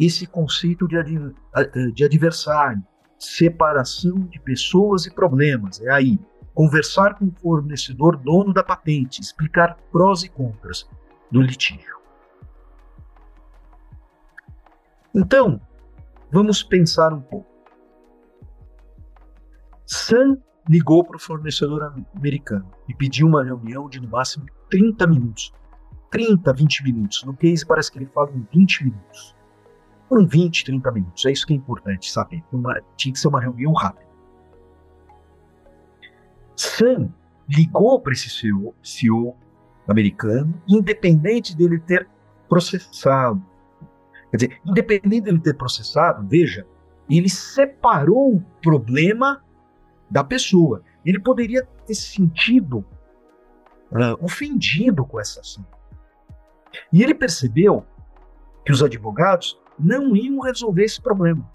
esse 0.00 0.26
conceito 0.26 0.88
de, 0.88 0.96
de 1.92 2.04
adversário, 2.04 2.82
separação 3.18 4.18
de 4.20 4.40
pessoas 4.40 5.04
e 5.04 5.14
problemas. 5.14 5.80
É 5.82 5.90
aí. 5.90 6.18
Conversar 6.54 7.14
com 7.14 7.26
o 7.26 7.34
fornecedor 7.40 8.16
dono 8.16 8.52
da 8.52 8.64
patente, 8.64 9.20
explicar 9.20 9.76
prós 9.92 10.24
e 10.24 10.28
contras 10.28 10.88
do 11.30 11.40
litígio. 11.40 11.96
Então, 15.14 15.60
vamos 16.30 16.62
pensar 16.62 17.12
um 17.12 17.20
pouco. 17.20 17.48
Sam 19.86 20.38
ligou 20.68 21.04
para 21.04 21.16
o 21.16 21.20
fornecedor 21.20 21.94
americano 22.14 22.70
e 22.88 22.94
pediu 22.94 23.26
uma 23.26 23.44
reunião 23.44 23.88
de 23.88 24.00
no 24.00 24.08
máximo 24.08 24.46
30 24.70 25.06
minutos. 25.06 25.52
30, 26.10 26.52
20 26.52 26.84
minutos. 26.84 27.24
No 27.24 27.36
case 27.36 27.64
parece 27.66 27.90
que 27.90 27.98
ele 27.98 28.06
fala 28.06 28.30
em 28.32 28.46
20 28.52 28.84
minutos. 28.84 29.39
Foram 30.10 30.26
20, 30.26 30.64
30 30.64 30.90
minutos. 30.90 31.24
É 31.24 31.30
isso 31.30 31.46
que 31.46 31.52
é 31.52 31.56
importante 31.56 32.10
saber. 32.10 32.42
Uma, 32.52 32.82
tinha 32.96 33.12
que 33.12 33.18
ser 33.20 33.28
uma 33.28 33.40
reunião 33.40 33.72
rápida. 33.72 34.10
Sam 36.56 37.14
ligou 37.48 38.00
para 38.00 38.12
esse 38.12 38.28
CEO, 38.28 38.74
CEO 38.82 39.36
americano, 39.86 40.60
independente 40.68 41.56
dele 41.56 41.78
ter 41.78 42.08
processado. 42.48 43.40
Quer 44.32 44.36
dizer, 44.36 44.60
independente 44.66 45.20
dele 45.20 45.38
ter 45.38 45.56
processado, 45.56 46.26
veja, 46.26 46.66
ele 47.08 47.28
separou 47.28 48.34
o 48.34 48.40
problema 48.60 49.44
da 50.10 50.24
pessoa. 50.24 50.82
Ele 51.04 51.20
poderia 51.20 51.64
ter 51.86 51.94
se 51.94 52.14
sentido 52.16 52.84
uh, 53.92 54.24
ofendido 54.24 55.04
com 55.04 55.20
essa 55.20 55.40
ação. 55.40 55.64
E 56.92 57.00
ele 57.00 57.14
percebeu 57.14 57.86
que 58.64 58.72
os 58.72 58.82
advogados 58.82 59.60
não 59.82 60.14
iam 60.14 60.40
resolver 60.40 60.84
esse 60.84 61.00
problema. 61.00 61.48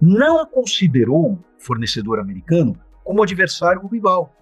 Não 0.00 0.44
considerou 0.46 1.32
o 1.32 1.44
fornecedor 1.58 2.18
americano 2.18 2.78
como 3.04 3.22
adversário 3.22 3.82
ou 3.82 3.88
rival. 3.88 4.34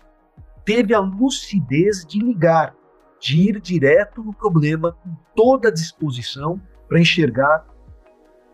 Teve 0.65 0.95
a 0.95 0.99
lucidez 0.99 2.05
de 2.05 2.19
ligar, 2.19 2.75
de 3.21 3.49
ir 3.49 3.61
direto 3.61 4.23
no 4.23 4.33
problema 4.33 4.93
com 4.93 5.15
toda 5.35 5.69
a 5.69 5.73
disposição 5.73 6.61
para 6.89 7.01
enxergar 7.01 7.67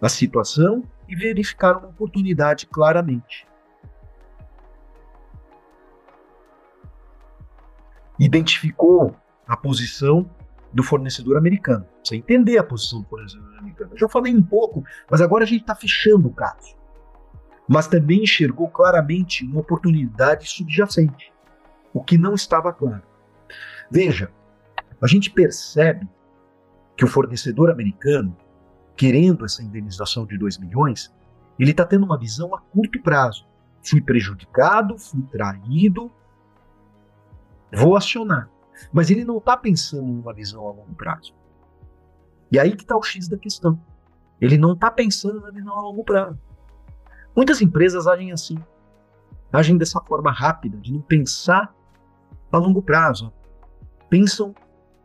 a 0.00 0.08
situação 0.08 0.82
e 1.08 1.16
verificar 1.16 1.76
uma 1.76 1.88
oportunidade 1.88 2.66
claramente. 2.66 3.46
Identificou 8.18 9.16
a 9.46 9.56
posição 9.56 10.28
do 10.72 10.82
fornecedor 10.82 11.36
americano. 11.36 11.86
Você 12.02 12.16
entender 12.16 12.58
a 12.58 12.64
posição 12.64 13.02
do 13.02 13.08
fornecedor 13.08 13.58
americano. 13.58 13.92
Eu 13.92 13.98
já 13.98 14.08
falei 14.08 14.34
um 14.34 14.42
pouco, 14.42 14.84
mas 15.10 15.20
agora 15.20 15.44
a 15.44 15.46
gente 15.46 15.62
está 15.62 15.74
fechando 15.74 16.28
o 16.28 16.32
caso. 16.32 16.76
Mas 17.68 17.86
também 17.86 18.22
enxergou 18.22 18.68
claramente 18.68 19.44
uma 19.44 19.60
oportunidade 19.60 20.48
subjacente, 20.48 21.32
o 21.92 22.02
que 22.02 22.18
não 22.18 22.34
estava 22.34 22.72
claro. 22.72 23.02
Veja, 23.90 24.30
a 25.00 25.06
gente 25.06 25.30
percebe 25.30 26.08
que 26.96 27.04
o 27.04 27.08
fornecedor 27.08 27.70
americano, 27.70 28.36
querendo 28.96 29.44
essa 29.44 29.62
indenização 29.62 30.26
de 30.26 30.38
2 30.38 30.58
milhões, 30.58 31.14
ele 31.58 31.70
está 31.70 31.84
tendo 31.84 32.04
uma 32.04 32.18
visão 32.18 32.54
a 32.54 32.60
curto 32.60 33.00
prazo. 33.02 33.46
Fui 33.82 34.00
prejudicado, 34.00 34.98
fui 34.98 35.22
traído, 35.22 36.10
vou 37.72 37.96
acionar. 37.96 38.48
Mas 38.92 39.10
ele 39.10 39.24
não 39.24 39.38
está 39.38 39.56
pensando 39.56 40.06
numa 40.06 40.32
visão 40.32 40.66
a 40.66 40.72
longo 40.72 40.94
prazo. 40.94 41.34
E 42.50 42.58
aí 42.58 42.74
que 42.74 42.82
está 42.82 42.96
o 42.96 43.02
X 43.02 43.28
da 43.28 43.36
questão. 43.36 43.80
Ele 44.40 44.58
não 44.58 44.72
está 44.72 44.90
pensando 44.90 45.40
na 45.40 45.50
visão 45.50 45.76
a 45.76 45.82
longo 45.82 46.04
prazo. 46.04 46.38
Muitas 47.34 47.60
empresas 47.62 48.06
agem 48.06 48.32
assim. 48.32 48.58
Agem 49.52 49.76
dessa 49.76 50.00
forma 50.00 50.32
rápida, 50.32 50.76
de 50.78 50.92
não 50.92 51.00
pensar 51.00 51.74
a 52.50 52.58
longo 52.58 52.82
prazo. 52.82 53.32
Pensam 54.10 54.54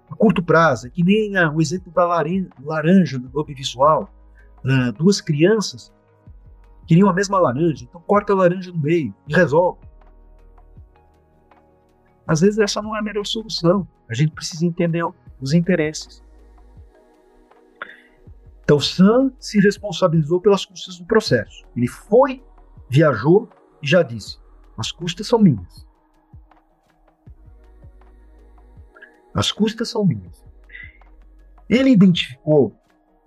a 0.10 0.16
curto 0.16 0.44
prazo. 0.44 0.88
É 0.88 0.90
que 0.90 1.04
nem 1.04 1.38
ah, 1.38 1.52
o 1.52 1.62
exemplo 1.62 1.92
da 1.92 2.06
laranja 2.06 3.20
do 3.20 3.30
Globo 3.30 3.54
Visual. 3.54 4.10
Ah, 4.66 4.92
duas 4.92 5.22
crianças 5.22 5.94
queriam 6.88 7.10
a 7.10 7.13
mesma 7.13 7.38
laranja, 7.38 7.84
então 7.84 8.02
corta 8.02 8.32
a 8.34 8.36
laranja 8.36 8.72
no 8.72 8.80
meio 8.80 9.13
e 9.28 9.34
resolve. 9.36 9.80
Às 12.28 12.42
vezes 12.42 12.60
essa 12.60 12.82
não 12.82 12.96
é 12.96 13.00
a 13.00 13.02
melhor 13.02 13.26
solução. 13.26 13.88
A 14.10 14.13
gente 14.13 14.32
precisa 14.34 14.66
entender 14.66 15.04
os 15.40 15.54
interesses. 15.54 16.22
Então 18.63 18.80
Sam 18.80 19.32
se 19.40 19.60
responsabilizou 19.62 20.42
pelas 20.42 20.66
custas 20.66 20.98
do 20.98 21.06
processo. 21.06 21.66
Ele 21.76 21.88
foi, 21.88 22.44
viajou 22.90 23.50
e 23.82 23.88
já 23.88 24.04
disse: 24.04 24.38
as 24.78 24.92
custas 24.92 25.26
são 25.26 25.40
minhas. 25.40 25.88
As 29.34 29.52
custas 29.52 29.90
são 29.90 30.06
minhas. 30.06 30.46
Ele 31.70 31.92
identificou 31.92 32.76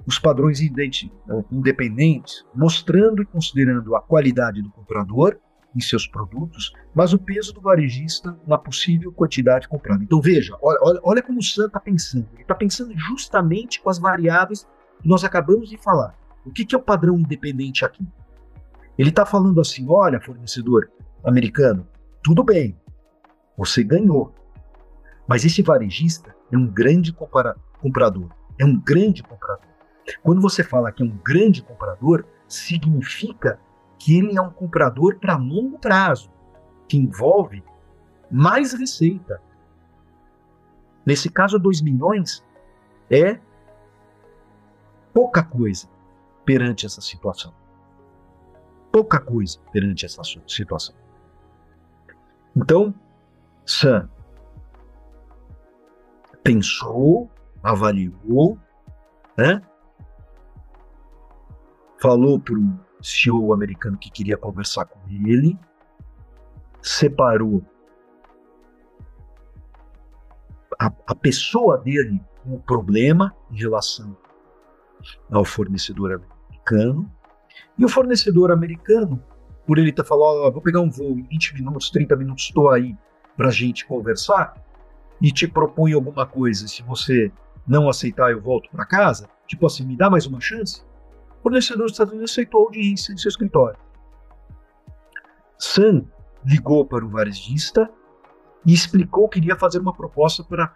os 0.06 0.18
padrões 0.18 0.60
independentes, 0.60 2.44
mostrando 2.54 3.22
e 3.22 3.26
considerando 3.26 3.94
a 3.94 4.00
qualidade 4.00 4.60
do 4.60 4.70
comprador 4.70 5.38
em 5.74 5.80
seus 5.80 6.06
produtos, 6.06 6.72
mas 6.94 7.12
o 7.12 7.18
peso 7.18 7.52
do 7.52 7.60
varejista 7.60 8.36
na 8.46 8.58
possível 8.58 9.12
quantidade 9.12 9.68
comprada. 9.68 10.02
Então 10.02 10.20
veja, 10.20 10.56
olha, 10.60 11.00
olha 11.02 11.22
como 11.22 11.38
o 11.38 11.42
Sam 11.42 11.66
está 11.66 11.78
pensando. 11.78 12.28
Ele 12.32 12.42
está 12.42 12.54
pensando 12.54 12.92
justamente 12.96 13.80
com 13.80 13.88
as 13.88 13.98
variáveis 13.98 14.66
que 15.00 15.08
nós 15.08 15.24
acabamos 15.24 15.68
de 15.68 15.76
falar. 15.76 16.18
O 16.44 16.50
que, 16.50 16.64
que 16.64 16.74
é 16.74 16.78
o 16.78 16.82
padrão 16.82 17.18
independente 17.18 17.84
aqui? 17.84 18.06
Ele 18.98 19.10
está 19.10 19.24
falando 19.24 19.60
assim: 19.60 19.86
olha, 19.88 20.20
fornecedor 20.20 20.90
americano, 21.24 21.86
tudo 22.22 22.42
bem, 22.42 22.78
você 23.56 23.84
ganhou, 23.84 24.34
mas 25.28 25.44
esse 25.44 25.62
varejista 25.62 26.34
é 26.50 26.56
um 26.56 26.66
grande 26.66 27.12
comprador, 27.12 28.30
é 28.58 28.64
um 28.64 28.78
grande 28.78 29.22
comprador. 29.22 29.68
Quando 30.22 30.40
você 30.40 30.64
fala 30.64 30.90
que 30.90 31.02
é 31.02 31.06
um 31.06 31.16
grande 31.24 31.62
comprador, 31.62 32.24
significa 32.48 33.60
que 34.00 34.16
ele 34.16 34.36
é 34.36 34.40
um 34.40 34.50
comprador 34.50 35.18
para 35.18 35.36
longo 35.36 35.78
prazo, 35.78 36.32
que 36.88 36.96
envolve 36.96 37.62
mais 38.30 38.72
receita. 38.72 39.42
Nesse 41.04 41.28
caso, 41.28 41.58
2 41.58 41.82
milhões 41.82 42.42
é 43.10 43.38
pouca 45.12 45.44
coisa 45.44 45.86
perante 46.46 46.86
essa 46.86 47.02
situação. 47.02 47.54
Pouca 48.90 49.20
coisa 49.20 49.60
perante 49.70 50.06
essa 50.06 50.22
situação. 50.48 50.94
Então, 52.56 52.94
Sam 53.66 54.08
pensou, 56.42 57.30
avaliou, 57.62 58.58
né? 59.36 59.60
falou 62.00 62.40
para 62.40 62.54
o 62.54 62.89
CEO 63.02 63.52
americano 63.52 63.98
que 63.98 64.10
queria 64.10 64.36
conversar 64.36 64.84
com 64.86 65.00
ele, 65.08 65.58
separou 66.82 67.62
a, 70.78 70.92
a 71.06 71.14
pessoa 71.14 71.78
dele 71.78 72.20
com 72.42 72.54
o 72.54 72.60
problema 72.60 73.34
em 73.50 73.56
relação 73.56 74.16
ao 75.30 75.44
fornecedor 75.44 76.12
americano 76.12 77.10
E 77.78 77.84
o 77.84 77.88
fornecedor 77.88 78.50
americano, 78.50 79.22
por 79.66 79.78
ele 79.78 79.92
ter 79.92 80.04
falado, 80.04 80.46
oh, 80.46 80.52
vou 80.52 80.62
pegar 80.62 80.80
um 80.80 80.90
voo 80.90 81.18
em 81.18 81.22
20 81.22 81.54
minutos, 81.54 81.90
30 81.90 82.16
minutos, 82.16 82.44
estou 82.44 82.70
aí 82.70 82.96
para 83.36 83.48
a 83.48 83.52
gente 83.52 83.86
conversar, 83.86 84.54
e 85.20 85.30
te 85.30 85.46
propõe 85.46 85.92
alguma 85.92 86.26
coisa, 86.26 86.66
se 86.66 86.82
você 86.82 87.30
não 87.66 87.88
aceitar, 87.88 88.30
eu 88.30 88.40
volto 88.40 88.70
para 88.70 88.86
casa, 88.86 89.28
tipo 89.46 89.66
assim, 89.66 89.84
me 89.84 89.96
dá 89.96 90.08
mais 90.08 90.26
uma 90.26 90.40
chance, 90.40 90.82
o 91.40 91.42
fornecedor 91.42 91.84
dos 91.84 91.92
Estados 91.92 92.12
Unidos 92.12 92.30
aceitou 92.30 92.60
a 92.60 92.64
audiência 92.64 93.12
em 93.12 93.16
seu 93.16 93.30
escritório. 93.30 93.78
Sam 95.58 96.04
ligou 96.44 96.84
para 96.84 97.04
o 97.04 97.08
varejista 97.08 97.90
e 98.66 98.74
explicou 98.74 99.28
que 99.28 99.38
iria 99.38 99.56
fazer 99.56 99.78
uma 99.78 99.94
proposta 99.94 100.44
para 100.44 100.74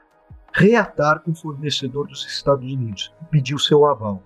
reatar 0.52 1.20
com 1.20 1.32
o 1.32 1.34
fornecedor 1.34 2.06
dos 2.06 2.26
Estados 2.26 2.64
Unidos 2.64 3.12
pediu 3.30 3.58
seu 3.58 3.84
aval. 3.84 4.22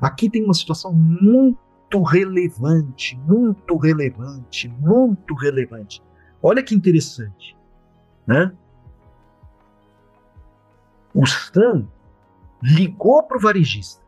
Aqui 0.00 0.28
tem 0.28 0.42
uma 0.42 0.54
situação 0.54 0.92
muito 0.92 2.02
relevante, 2.02 3.16
muito 3.18 3.76
relevante, 3.76 4.68
muito 4.68 5.34
relevante. 5.34 6.02
Olha 6.42 6.62
que 6.62 6.74
interessante, 6.74 7.56
né? 8.26 8.52
O 11.14 11.24
Sam 11.26 11.86
ligou 12.62 13.22
para 13.22 13.36
o 13.36 13.40
varejista 13.40 14.05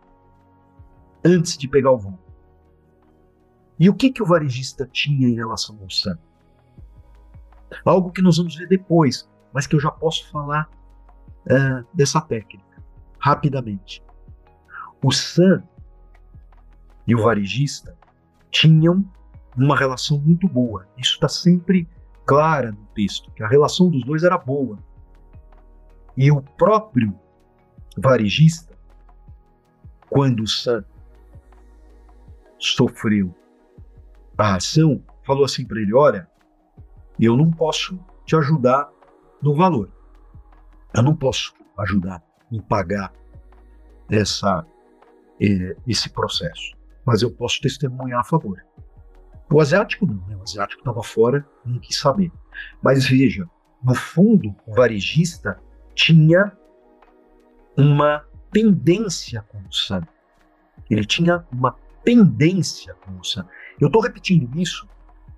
antes 1.29 1.57
de 1.57 1.69
pegar 1.69 1.93
o 1.93 1.99
voo. 1.99 2.19
E 3.79 3.88
o 3.88 3.95
que, 3.95 4.11
que 4.11 4.23
o 4.23 4.27
varejista 4.27 4.88
tinha 4.91 5.29
em 5.29 5.35
relação 5.35 5.79
ao 5.81 5.91
Sam? 5.91 6.19
Algo 7.85 8.11
que 8.11 8.23
nós 8.23 8.38
vamos 8.38 8.57
ver 8.57 8.67
depois, 8.67 9.29
mas 9.53 9.67
que 9.67 9.77
eu 9.77 9.81
já 9.81 9.91
posso 9.91 10.29
falar 10.31 10.69
uh, 11.47 11.87
dessa 11.95 12.21
técnica 12.21 12.83
rapidamente. 13.19 14.03
O 15.03 15.12
Sam 15.12 15.62
e 17.07 17.14
o 17.14 17.23
varejista 17.23 17.97
tinham 18.51 19.05
uma 19.57 19.77
relação 19.77 20.19
muito 20.19 20.49
boa. 20.49 20.87
Isso 20.97 21.14
está 21.14 21.29
sempre 21.29 21.88
clara 22.25 22.73
no 22.73 22.85
texto, 22.95 23.31
que 23.33 23.43
a 23.43 23.49
relação 23.49 23.88
dos 23.91 24.05
dois 24.05 24.23
era 24.23 24.38
boa. 24.38 24.79
E 26.17 26.31
o 26.31 26.41
próprio 26.41 27.14
varejista, 27.97 28.77
quando 30.09 30.43
o 30.43 30.49
Sam 30.49 30.85
sofreu 32.59 33.35
a 34.37 34.57
ação, 34.57 35.03
falou 35.27 35.44
assim 35.44 35.66
para 35.66 35.81
ele: 35.81 35.94
Olha, 35.94 36.29
eu 37.18 37.37
não 37.37 37.51
posso 37.51 37.99
te 38.25 38.37
ajudar 38.37 38.88
no 39.42 39.55
valor. 39.55 39.90
Eu 40.94 41.03
não 41.03 41.14
posso 41.14 41.55
ajudar 41.79 42.23
em 42.51 42.61
pagar 42.61 43.12
essa, 44.11 44.64
eh, 45.40 45.77
esse 45.87 46.09
processo, 46.11 46.75
mas 47.05 47.23
eu 47.23 47.31
posso 47.31 47.61
testemunhar 47.61 48.21
a 48.21 48.25
favor. 48.25 48.64
O 49.51 49.61
asiático 49.61 50.07
não, 50.07 50.27
né? 50.27 50.37
o 50.37 50.42
asiático 50.42 50.81
estava 50.81 51.03
fora, 51.03 51.47
não 51.64 51.79
quis 51.79 51.99
saber. 51.99 52.31
Mas 52.83 53.07
veja, 53.07 53.49
no 53.83 53.94
fundo, 53.94 54.55
o 54.66 54.75
varejista 54.75 55.61
tinha 55.94 56.53
uma 57.77 58.25
tendência 58.51 59.42
com 59.42 59.59
o 59.59 59.73
Sam. 59.73 60.07
Ele 60.90 61.05
tinha 61.05 61.47
uma 61.53 61.77
tendência 62.09 62.97
Sam. 63.23 63.47
Eu 63.79 63.88
estou 63.88 64.01
repetindo 64.01 64.59
isso 64.59 64.88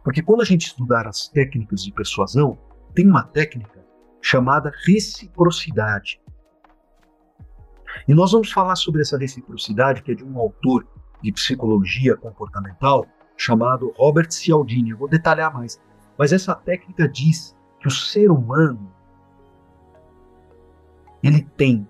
porque 0.04 0.22
quando 0.22 0.42
a 0.42 0.44
gente 0.44 0.68
estudar 0.68 1.04
as 1.04 1.26
técnicas 1.26 1.82
de 1.82 1.92
persuasão, 1.92 2.56
tem 2.94 3.08
uma 3.08 3.24
técnica 3.24 3.84
chamada 4.22 4.70
reciprocidade. 4.86 6.20
E 8.06 8.14
nós 8.14 8.30
vamos 8.30 8.52
falar 8.52 8.76
sobre 8.76 9.00
essa 9.00 9.18
reciprocidade, 9.18 10.00
que 10.00 10.12
é 10.12 10.14
de 10.14 10.22
um 10.22 10.38
autor 10.38 10.86
de 11.20 11.32
psicologia 11.32 12.16
comportamental 12.16 13.04
chamado 13.36 13.92
Robert 13.96 14.30
Cialdini. 14.30 14.90
Eu 14.90 14.98
vou 14.98 15.08
detalhar 15.08 15.52
mais. 15.52 15.80
Mas 16.16 16.32
essa 16.32 16.54
técnica 16.54 17.08
diz 17.08 17.56
que 17.80 17.88
o 17.88 17.90
ser 17.90 18.30
humano 18.30 18.92
ele 21.20 21.42
tem 21.56 21.86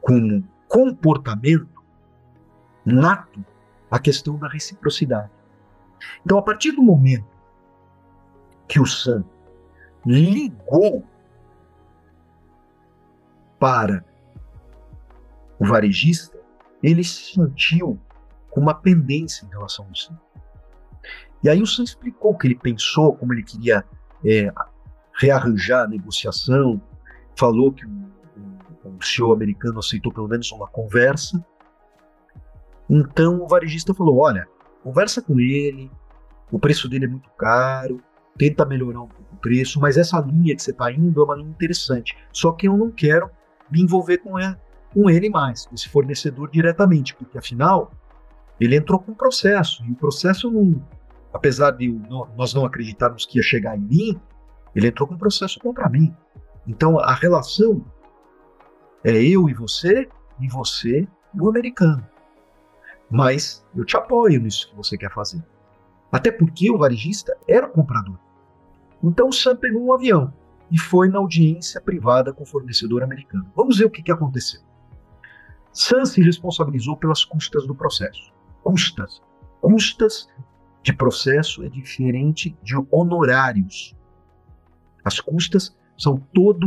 como 0.00 0.46
comportamento 0.68 1.82
nato 2.84 3.44
a 3.90 3.98
questão 3.98 4.36
da 4.36 4.48
reciprocidade. 4.48 5.30
Então, 6.24 6.38
a 6.38 6.42
partir 6.42 6.72
do 6.72 6.82
momento 6.82 7.26
que 8.68 8.80
o 8.80 8.86
Sam 8.86 9.24
ligou 10.04 11.04
para 13.58 14.04
o 15.58 15.66
varejista, 15.66 16.38
ele 16.82 17.02
se 17.02 17.34
sentiu 17.34 17.98
com 18.50 18.60
uma 18.60 18.74
pendência 18.74 19.44
em 19.44 19.48
relação 19.48 19.86
ao 19.86 19.94
Sam. 19.94 20.18
E 21.42 21.48
aí 21.48 21.62
o 21.62 21.66
Sam 21.66 21.84
explicou 21.84 22.32
o 22.32 22.38
que 22.38 22.46
ele 22.46 22.54
pensou, 22.54 23.16
como 23.16 23.32
ele 23.32 23.42
queria 23.42 23.84
é, 24.24 24.52
rearranjar 25.14 25.84
a 25.84 25.88
negociação, 25.88 26.80
falou 27.36 27.72
que 27.72 27.86
o, 27.86 27.90
o, 28.84 28.96
o 28.96 29.04
CEO 29.04 29.32
americano 29.32 29.78
aceitou 29.78 30.12
pelo 30.12 30.28
menos 30.28 30.50
uma 30.52 30.66
conversa. 30.66 31.44
Então 32.88 33.42
o 33.42 33.48
varejista 33.48 33.94
falou: 33.94 34.18
olha, 34.18 34.46
conversa 34.82 35.20
com 35.20 35.38
ele, 35.40 35.90
o 36.50 36.58
preço 36.58 36.88
dele 36.88 37.06
é 37.06 37.08
muito 37.08 37.28
caro, 37.30 38.00
tenta 38.38 38.64
melhorar 38.64 39.00
um 39.00 39.08
pouco 39.08 39.34
o 39.34 39.36
preço, 39.38 39.80
mas 39.80 39.96
essa 39.96 40.20
linha 40.20 40.54
que 40.54 40.62
você 40.62 40.70
está 40.70 40.90
indo 40.92 41.20
é 41.20 41.24
uma 41.24 41.34
linha 41.34 41.50
interessante. 41.50 42.16
Só 42.32 42.52
que 42.52 42.68
eu 42.68 42.76
não 42.76 42.90
quero 42.90 43.30
me 43.70 43.82
envolver 43.82 44.18
com 44.18 44.38
ele, 44.38 44.56
com 44.92 45.10
ele 45.10 45.28
mais, 45.28 45.66
com 45.66 45.74
esse 45.74 45.88
fornecedor 45.88 46.50
diretamente, 46.50 47.14
porque 47.14 47.38
afinal 47.38 47.90
ele 48.60 48.76
entrou 48.76 48.98
com 48.98 49.12
um 49.12 49.14
processo, 49.14 49.84
e 49.84 49.92
o 49.92 49.96
processo 49.96 50.50
não, 50.50 50.82
apesar 51.32 51.72
de 51.72 51.88
nós 52.36 52.54
não 52.54 52.64
acreditarmos 52.64 53.26
que 53.26 53.38
ia 53.38 53.42
chegar 53.42 53.76
em 53.76 53.82
mim, 53.82 54.20
ele 54.74 54.88
entrou 54.88 55.06
com 55.06 55.14
um 55.14 55.18
processo 55.18 55.58
contra 55.60 55.88
mim. 55.88 56.14
Então 56.66 56.98
a 56.98 57.12
relação 57.12 57.84
é 59.04 59.22
eu 59.22 59.48
e 59.48 59.54
você, 59.54 60.08
e 60.40 60.48
você 60.48 61.06
e 61.34 61.40
o 61.40 61.48
americano. 61.48 62.06
Mas 63.10 63.64
eu 63.74 63.84
te 63.84 63.96
apoio 63.96 64.40
nisso 64.40 64.68
que 64.68 64.76
você 64.76 64.96
quer 64.96 65.12
fazer. 65.12 65.42
Até 66.10 66.30
porque 66.30 66.70
o 66.70 66.78
varejista 66.78 67.36
era 67.48 67.66
o 67.66 67.70
comprador. 67.70 68.18
Então 69.02 69.28
o 69.28 69.32
Sam 69.32 69.56
pegou 69.56 69.84
um 69.84 69.92
avião 69.92 70.32
e 70.70 70.78
foi 70.78 71.08
na 71.08 71.18
audiência 71.18 71.80
privada 71.80 72.32
com 72.32 72.42
o 72.42 72.46
fornecedor 72.46 73.02
americano. 73.02 73.50
Vamos 73.54 73.78
ver 73.78 73.84
o 73.84 73.90
que, 73.90 74.02
que 74.02 74.12
aconteceu. 74.12 74.60
Sam 75.72 76.06
se 76.06 76.22
responsabilizou 76.22 76.96
pelas 76.96 77.24
custas 77.24 77.66
do 77.66 77.74
processo. 77.74 78.32
Custas. 78.62 79.22
Custas 79.60 80.28
de 80.82 80.92
processo 80.92 81.62
é 81.64 81.68
diferente 81.68 82.56
de 82.62 82.74
honorários. 82.90 83.94
As 85.04 85.20
custas 85.20 85.76
são 85.98 86.16
todo 86.32 86.66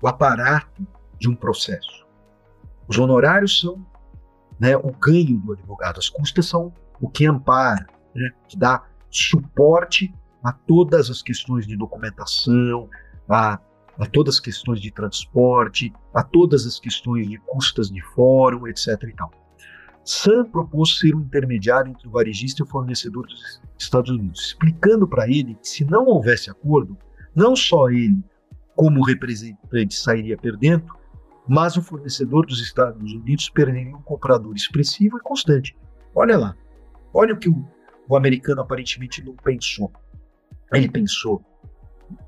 o 0.00 0.08
aparato 0.08 0.86
de 1.18 1.28
um 1.28 1.34
processo. 1.34 2.06
Os 2.86 2.98
honorários 2.98 3.60
são 3.60 3.84
né, 4.58 4.76
o 4.76 4.92
ganho 4.92 5.38
do 5.38 5.52
advogado, 5.52 5.98
as 5.98 6.08
custas 6.08 6.46
são 6.46 6.72
o 7.00 7.08
que 7.08 7.26
ampara, 7.26 7.86
né, 8.14 8.30
que 8.48 8.56
dá 8.56 8.84
suporte 9.10 10.12
a 10.42 10.52
todas 10.52 11.10
as 11.10 11.22
questões 11.22 11.66
de 11.66 11.76
documentação, 11.76 12.88
a, 13.28 13.58
a 13.98 14.06
todas 14.06 14.34
as 14.34 14.40
questões 14.40 14.80
de 14.80 14.90
transporte, 14.90 15.92
a 16.14 16.22
todas 16.22 16.66
as 16.66 16.78
questões 16.78 17.28
de 17.28 17.38
custas 17.38 17.90
de 17.90 18.00
fórum, 18.00 18.66
etc. 18.66 19.02
E 19.04 19.12
tal. 19.12 19.30
Sam 20.04 20.44
propôs 20.46 20.98
ser 20.98 21.14
um 21.14 21.20
intermediário 21.20 21.90
entre 21.90 22.08
o 22.08 22.10
varejista 22.10 22.62
e 22.62 22.64
o 22.64 22.66
fornecedor 22.66 23.26
dos 23.26 23.60
Estados 23.78 24.10
Unidos, 24.10 24.46
explicando 24.46 25.06
para 25.06 25.28
ele 25.28 25.54
que 25.56 25.68
se 25.68 25.84
não 25.84 26.06
houvesse 26.06 26.50
acordo, 26.50 26.96
não 27.34 27.54
só 27.54 27.90
ele, 27.90 28.18
como 28.74 29.04
representante, 29.04 29.94
sairia 29.94 30.36
perdendo, 30.36 30.86
mas 31.48 31.76
o 31.76 31.82
fornecedor 31.82 32.44
dos 32.44 32.60
Estados 32.60 33.12
Unidos 33.14 33.48
perderia 33.48 33.96
um 33.96 34.02
comprador 34.02 34.54
expressivo 34.54 35.16
e 35.16 35.20
constante. 35.20 35.74
Olha 36.14 36.36
lá, 36.36 36.54
olha 37.12 37.34
o 37.34 37.38
que 37.38 37.48
o, 37.48 37.66
o 38.06 38.16
americano 38.16 38.60
aparentemente 38.60 39.24
não 39.24 39.34
pensou. 39.34 39.90
Ele 40.72 40.90
pensou 40.90 41.42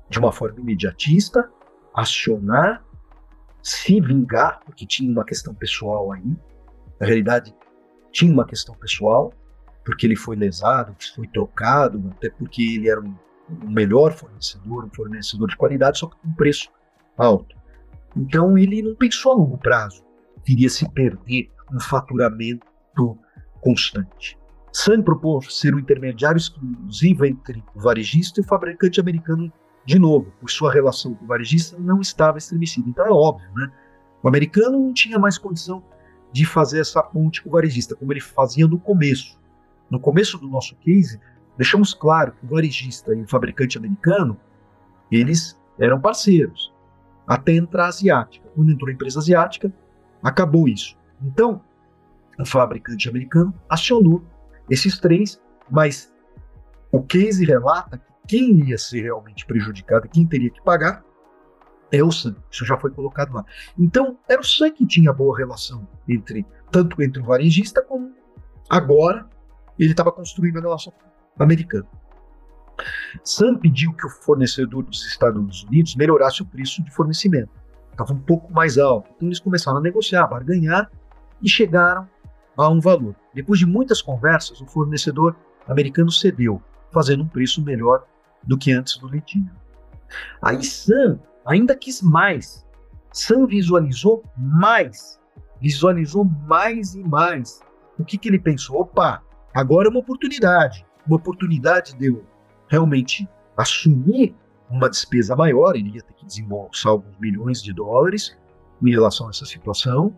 de 0.09 0.17
uma 0.17 0.31
forma 0.31 0.59
imediatista, 0.59 1.49
acionar, 1.93 2.83
se 3.61 4.01
vingar, 4.01 4.59
porque 4.65 4.87
tinha 4.87 5.11
uma 5.11 5.23
questão 5.23 5.53
pessoal 5.53 6.11
aí. 6.11 6.35
Na 6.99 7.05
realidade, 7.05 7.53
tinha 8.11 8.33
uma 8.33 8.45
questão 8.45 8.73
pessoal, 8.75 9.31
porque 9.85 10.07
ele 10.07 10.15
foi 10.15 10.35
lesado, 10.35 10.95
foi 11.15 11.27
trocado, 11.27 12.03
até 12.11 12.29
porque 12.31 12.61
ele 12.61 12.89
era 12.89 12.99
um, 12.99 13.15
um 13.63 13.69
melhor 13.69 14.13
fornecedor, 14.13 14.85
um 14.85 14.89
fornecedor 14.89 15.47
de 15.47 15.57
qualidade, 15.57 15.99
só 15.99 16.07
que 16.07 16.15
com 16.17 16.27
um 16.27 16.33
preço 16.33 16.71
alto. 17.17 17.60
Então 18.15 18.57
ele 18.57 18.81
não 18.81 18.95
pensou 18.95 19.31
a 19.31 19.35
longo 19.35 19.57
prazo, 19.57 20.03
iria 20.47 20.69
se 20.69 20.89
perder 20.91 21.49
um 21.73 21.79
faturamento 21.79 22.65
constante. 23.61 24.37
Sun 24.73 25.01
propôs 25.01 25.57
ser 25.57 25.75
o 25.75 25.79
intermediário 25.79 26.37
exclusivo 26.37 27.25
entre 27.25 27.63
o 27.75 27.79
varejista 27.79 28.39
e 28.39 28.43
o 28.43 28.47
fabricante 28.47 28.99
americano 28.99 29.51
de 29.85 29.97
novo, 29.97 30.31
por 30.39 30.49
sua 30.49 30.71
relação 30.71 31.13
com 31.13 31.25
o 31.25 31.27
varejista 31.27 31.77
não 31.79 31.99
estava 31.99 32.37
estremecida. 32.37 32.87
Então 32.89 33.05
é 33.05 33.09
óbvio, 33.09 33.49
né? 33.55 33.71
O 34.21 34.27
americano 34.27 34.79
não 34.79 34.93
tinha 34.93 35.17
mais 35.17 35.37
condição 35.37 35.83
de 36.31 36.45
fazer 36.45 36.79
essa 36.79 37.01
ponte 37.01 37.41
com 37.41 37.49
o 37.49 37.51
varejista, 37.51 37.95
como 37.95 38.13
ele 38.13 38.21
fazia 38.21 38.67
no 38.67 38.79
começo. 38.79 39.39
no 39.89 39.99
começo 39.99 40.37
do 40.37 40.47
nosso 40.47 40.73
case, 40.77 41.19
deixamos 41.57 41.93
claro 41.93 42.31
que 42.31 42.45
o 42.45 42.49
varejista 42.49 43.13
e 43.13 43.21
o 43.23 43.27
fabricante 43.27 43.77
americano, 43.77 44.39
eles 45.11 45.59
eram 45.77 45.99
parceiros, 45.99 46.70
até 47.31 47.53
entrar 47.53 47.85
a 47.85 47.87
asiática. 47.87 48.45
Quando 48.53 48.73
entrou 48.73 48.89
a 48.89 48.93
empresa 48.93 49.19
asiática, 49.19 49.71
acabou 50.21 50.67
isso. 50.67 50.97
Então, 51.23 51.61
o 52.37 52.45
fabricante 52.45 53.07
americano 53.07 53.53
acionou 53.69 54.21
esses 54.69 54.99
três, 54.99 55.41
mas 55.69 56.13
o 56.91 57.01
case 57.01 57.45
relata 57.45 57.97
que 58.27 58.37
quem 58.37 58.67
ia 58.67 58.77
ser 58.77 59.03
realmente 59.03 59.45
prejudicado, 59.45 60.09
quem 60.09 60.27
teria 60.27 60.49
que 60.49 60.61
pagar, 60.61 61.05
é 61.89 62.03
o 62.03 62.11
Sam. 62.11 62.35
Isso 62.51 62.65
já 62.65 62.77
foi 62.77 62.91
colocado 62.91 63.33
lá. 63.33 63.45
Então, 63.79 64.17
era 64.27 64.41
o 64.41 64.45
Sam 64.45 64.71
que 64.71 64.85
tinha 64.85 65.13
boa 65.13 65.37
relação 65.37 65.87
entre 66.09 66.45
tanto 66.69 67.01
entre 67.01 67.21
o 67.21 67.25
varejista 67.25 67.81
como 67.81 68.13
agora 68.69 69.25
ele 69.79 69.91
estava 69.91 70.11
construindo 70.11 70.57
a 70.57 70.61
relação 70.61 70.91
americana. 71.39 71.87
Sam 73.23 73.55
pediu 73.55 73.93
que 73.93 74.05
o 74.05 74.09
fornecedor 74.09 74.83
dos 74.83 75.05
Estados 75.05 75.63
Unidos 75.63 75.95
melhorasse 75.95 76.41
o 76.41 76.45
preço 76.45 76.83
de 76.83 76.91
fornecimento. 76.91 77.49
Estava 77.91 78.13
um 78.13 78.19
pouco 78.19 78.51
mais 78.51 78.77
alto. 78.77 79.09
Então 79.15 79.27
eles 79.27 79.39
começaram 79.39 79.77
a 79.77 79.81
negociar, 79.81 80.27
barganhar 80.27 80.89
e 81.41 81.49
chegaram 81.49 82.07
a 82.57 82.69
um 82.69 82.79
valor. 82.79 83.15
Depois 83.33 83.59
de 83.59 83.65
muitas 83.65 84.01
conversas, 84.01 84.61
o 84.61 84.65
fornecedor 84.65 85.35
americano 85.67 86.11
cedeu, 86.11 86.61
fazendo 86.91 87.23
um 87.23 87.27
preço 87.27 87.63
melhor 87.63 88.05
do 88.43 88.57
que 88.57 88.71
antes 88.71 88.97
do 88.97 89.07
litígio. 89.07 89.51
Aí 90.41 90.63
Sam 90.63 91.19
ainda 91.45 91.75
quis 91.75 92.01
mais. 92.01 92.65
Sam 93.13 93.45
visualizou 93.45 94.23
mais, 94.37 95.19
visualizou 95.59 96.23
mais 96.23 96.95
e 96.95 97.03
mais. 97.03 97.61
O 97.99 98.05
que, 98.05 98.17
que 98.17 98.29
ele 98.29 98.39
pensou? 98.39 98.81
Opa, 98.81 99.21
agora 99.53 99.87
é 99.87 99.91
uma 99.91 99.99
oportunidade. 99.99 100.85
Uma 101.05 101.17
oportunidade 101.17 101.95
de 101.95 102.07
eu 102.07 102.25
realmente 102.71 103.27
assumir 103.57 104.33
uma 104.69 104.89
despesa 104.89 105.35
maior, 105.35 105.75
ele 105.75 105.89
ia 105.89 106.01
ter 106.01 106.13
que 106.13 106.25
desembolsar 106.25 106.93
alguns 106.93 107.17
milhões 107.19 107.61
de 107.61 107.73
dólares 107.73 108.37
em 108.81 108.89
relação 108.89 109.27
a 109.27 109.29
essa 109.29 109.45
situação, 109.45 110.17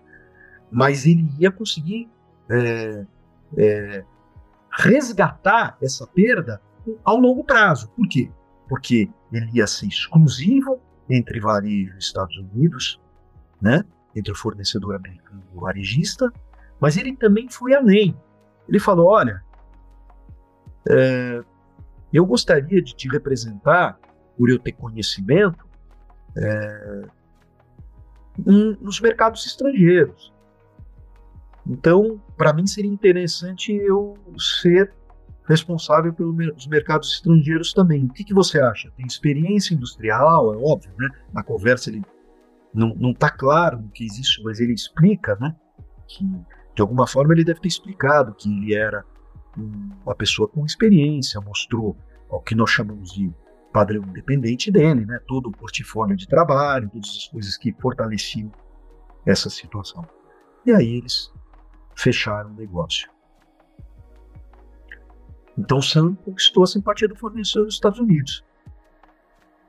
mas 0.72 1.08
ele 1.08 1.28
ia 1.40 1.52
conseguir 1.52 2.08
é, 2.48 3.06
é, 3.58 4.06
resgatar 4.72 5.76
essa 5.82 6.06
perda 6.06 6.62
ao 7.04 7.18
longo 7.18 7.44
prazo. 7.44 7.90
Por 7.90 8.08
quê? 8.08 8.30
Porque 8.70 9.10
ele 9.32 9.50
ia 9.56 9.66
ser 9.66 9.88
exclusivo 9.88 10.80
entre 11.10 11.40
varejo 11.40 11.96
e 11.96 11.98
Estados 11.98 12.38
Unidos, 12.38 13.02
né? 13.60 13.84
entre 14.16 14.32
o 14.32 14.36
fornecedor 14.36 14.96
americano 14.96 15.42
e 15.52 15.58
o 15.58 15.62
varejista, 15.62 16.32
mas 16.80 16.98
ele 16.98 17.16
também 17.18 17.50
foi 17.50 17.74
além. 17.74 18.16
Ele 18.70 18.80
falou: 18.80 19.08
olha, 19.08 19.44
é, 20.88 21.44
eu 22.14 22.26
gostaria 22.26 22.82
de 22.82 22.96
te 22.96 23.10
representar, 23.10 24.00
por 24.38 24.50
eu 24.50 24.60
ter 24.60 24.74
conhecimento, 24.74 25.66
é, 26.38 27.02
em, 28.46 28.78
nos 28.80 29.02
mercados 29.02 29.46
estrangeiros. 29.46 30.32
Então, 31.66 32.22
para 32.38 32.54
mim 32.54 32.68
seria 32.68 32.92
interessante 32.92 33.74
eu 33.74 34.16
ser 34.38 34.94
responsável 35.48 36.14
pelos 36.14 36.68
mercados 36.68 37.14
estrangeiros 37.16 37.74
também. 37.74 38.06
O 38.06 38.10
que, 38.10 38.24
que, 38.24 38.34
você 38.34 38.62
acha? 38.62 38.92
Tem 38.96 39.06
experiência 39.06 39.74
industrial, 39.74 40.54
é 40.54 40.58
óbvio, 40.58 40.94
né? 40.98 41.10
Na 41.34 41.44
conversa 41.44 41.90
ele 41.90 42.04
não 42.74 43.12
está 43.12 43.30
claro 43.30 43.80
o 43.80 43.90
que 43.90 44.04
existe, 44.04 44.42
mas 44.44 44.60
ele 44.60 44.74
explica, 44.74 45.36
né? 45.40 45.56
Que 46.08 46.26
de 46.76 46.82
alguma 46.82 47.06
forma 47.06 47.34
ele 47.34 47.44
deve 47.44 47.60
ter 47.60 47.68
explicado 47.68 48.34
que 48.34 48.50
ele 48.50 48.74
era 48.74 49.06
uma 49.58 50.16
pessoa 50.16 50.48
com 50.48 50.66
experiência, 50.66 51.40
mostrou 51.42 51.98
o 52.30 52.40
que 52.40 52.56
nós 52.56 52.70
chamamos 52.70 53.12
de 53.14 53.32
padrão 53.72 54.04
independente 54.04 54.72
dele, 54.72 55.06
né? 55.06 55.20
Todo 55.28 55.48
o 55.48 55.52
portfólio 55.52 56.16
de 56.16 56.28
trabalho, 56.28 56.90
todas 56.90 57.10
as 57.10 57.28
coisas 57.28 57.58
que 57.58 57.74
fortaleciam 57.74 58.52
essa 59.26 59.50
situação. 59.50 60.06
E 60.66 60.72
aí 60.72 60.98
eles 60.98 61.32
fecharam 61.96 62.52
o 62.52 62.54
negócio. 62.54 63.10
Então 65.58 65.82
Sam 65.82 66.16
conquistou 66.16 66.64
a 66.64 66.68
simpatia 66.68 67.08
do 67.08 67.16
fornecedor 67.16 67.66
dos 67.66 67.76
Estados 67.76 68.00
Unidos. 68.00 68.44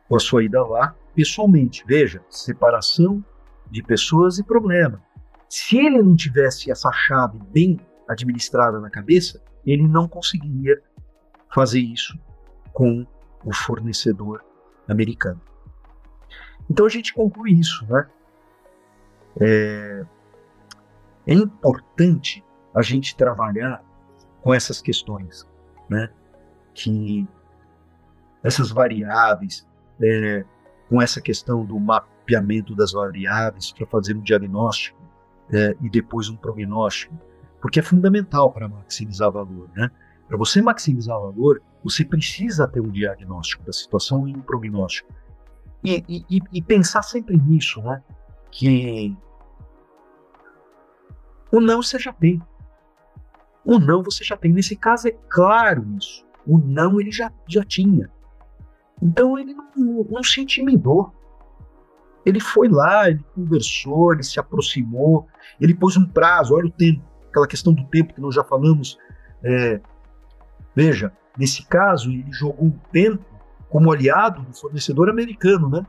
Com 0.09 0.17
a 0.17 0.21
sua 0.21 0.45
ida 0.45 0.63
lá, 0.65 0.95
pessoalmente. 1.15 1.85
Veja, 1.87 2.23
separação 2.29 3.25
de 3.71 3.83
pessoas 3.83 4.39
e 4.39 4.45
problema. 4.45 5.03
Se 5.49 5.79
ele 5.79 6.03
não 6.03 6.17
tivesse 6.17 6.71
essa 6.71 6.91
chave 6.93 7.39
bem 7.53 7.79
administrada 8.09 8.81
na 8.81 8.91
cabeça, 8.91 9.43
ele 9.67 9.87
não 9.87 10.09
conseguiria 10.09 10.81
fazer 11.53 11.81
isso 11.81 12.19
com 12.73 13.07
o 13.45 13.55
fornecedor 13.55 14.45
americano. 14.89 15.41
Então 16.71 16.87
a 16.87 16.89
gente 16.89 17.13
conclui 17.13 17.53
isso, 17.53 17.87
né? 17.87 18.09
É, 19.41 20.05
é 21.27 21.35
importante 21.35 22.45
a 22.75 22.83
gente 22.83 23.17
trabalhar 23.17 23.83
com 24.43 24.53
essas 24.53 24.81
questões 24.81 25.47
né? 25.89 26.11
Que 26.73 27.27
essas 28.43 28.71
variáveis, 28.71 29.67
é, 30.01 30.45
com 30.89 31.01
essa 31.01 31.21
questão 31.21 31.65
do 31.65 31.79
mapeamento 31.79 32.75
das 32.75 32.93
variáveis 32.93 33.73
para 33.73 33.87
fazer 33.87 34.17
um 34.17 34.21
diagnóstico 34.21 35.01
é, 35.53 35.77
e 35.81 35.89
depois 35.89 36.29
um 36.29 36.37
prognóstico, 36.37 37.15
porque 37.65 37.81
é 37.81 37.83
fundamental 37.83 38.53
para 38.53 38.69
maximizar 38.69 39.33
valor, 39.33 39.71
né? 39.75 39.91
Para 40.29 40.37
você 40.37 40.61
maximizar 40.61 41.19
valor, 41.19 41.63
você 41.83 42.05
precisa 42.05 42.69
ter 42.69 42.79
um 42.79 42.91
diagnóstico 42.91 43.65
da 43.65 43.73
situação 43.73 44.29
e 44.29 44.37
um 44.37 44.43
prognóstico. 44.43 45.11
E, 45.83 46.05
e, 46.07 46.43
e 46.53 46.61
pensar 46.61 47.01
sempre 47.01 47.39
nisso, 47.39 47.81
né? 47.81 48.03
Que 48.51 49.17
o 51.51 51.59
não 51.59 51.83
você 51.83 51.99
já 51.99 52.13
tem. 52.13 52.39
O 53.65 53.79
não 53.79 54.03
você 54.03 54.23
já 54.23 54.37
tem. 54.37 54.53
Nesse 54.53 54.77
caso 54.77 55.09
é 55.09 55.17
claro 55.31 55.87
isso. 55.99 56.23
O 56.47 56.59
não 56.59 57.01
ele 57.01 57.11
já, 57.11 57.33
já 57.49 57.65
tinha. 57.65 58.11
Então 59.01 59.39
ele 59.39 59.55
não, 59.55 60.05
não 60.11 60.23
se 60.23 60.43
intimidou. 60.43 61.15
Ele 62.27 62.41
foi 62.41 62.69
lá, 62.69 63.09
ele 63.09 63.25
conversou, 63.35 64.13
ele 64.13 64.23
se 64.23 64.39
aproximou, 64.39 65.27
ele 65.59 65.75
pôs 65.75 65.97
um 65.97 66.05
prazo, 66.05 66.55
olha 66.55 66.67
o 66.67 66.71
tempo, 66.71 67.14
aquela 67.35 67.49
questão 67.49 67.73
do 67.73 67.85
tempo 67.87 68.15
que 68.15 68.21
nós 68.21 68.35
já 68.35 68.45
falamos. 68.45 68.97
É, 69.43 69.81
veja, 70.75 71.13
nesse 71.37 71.67
caso, 71.67 72.11
ele 72.11 72.33
jogou 72.33 72.69
o 72.69 72.81
tempo 72.93 73.25
como 73.69 73.93
aliado 73.93 74.43
do 74.43 74.55
fornecedor 74.55 75.11
americano, 75.11 75.69
né? 75.69 75.85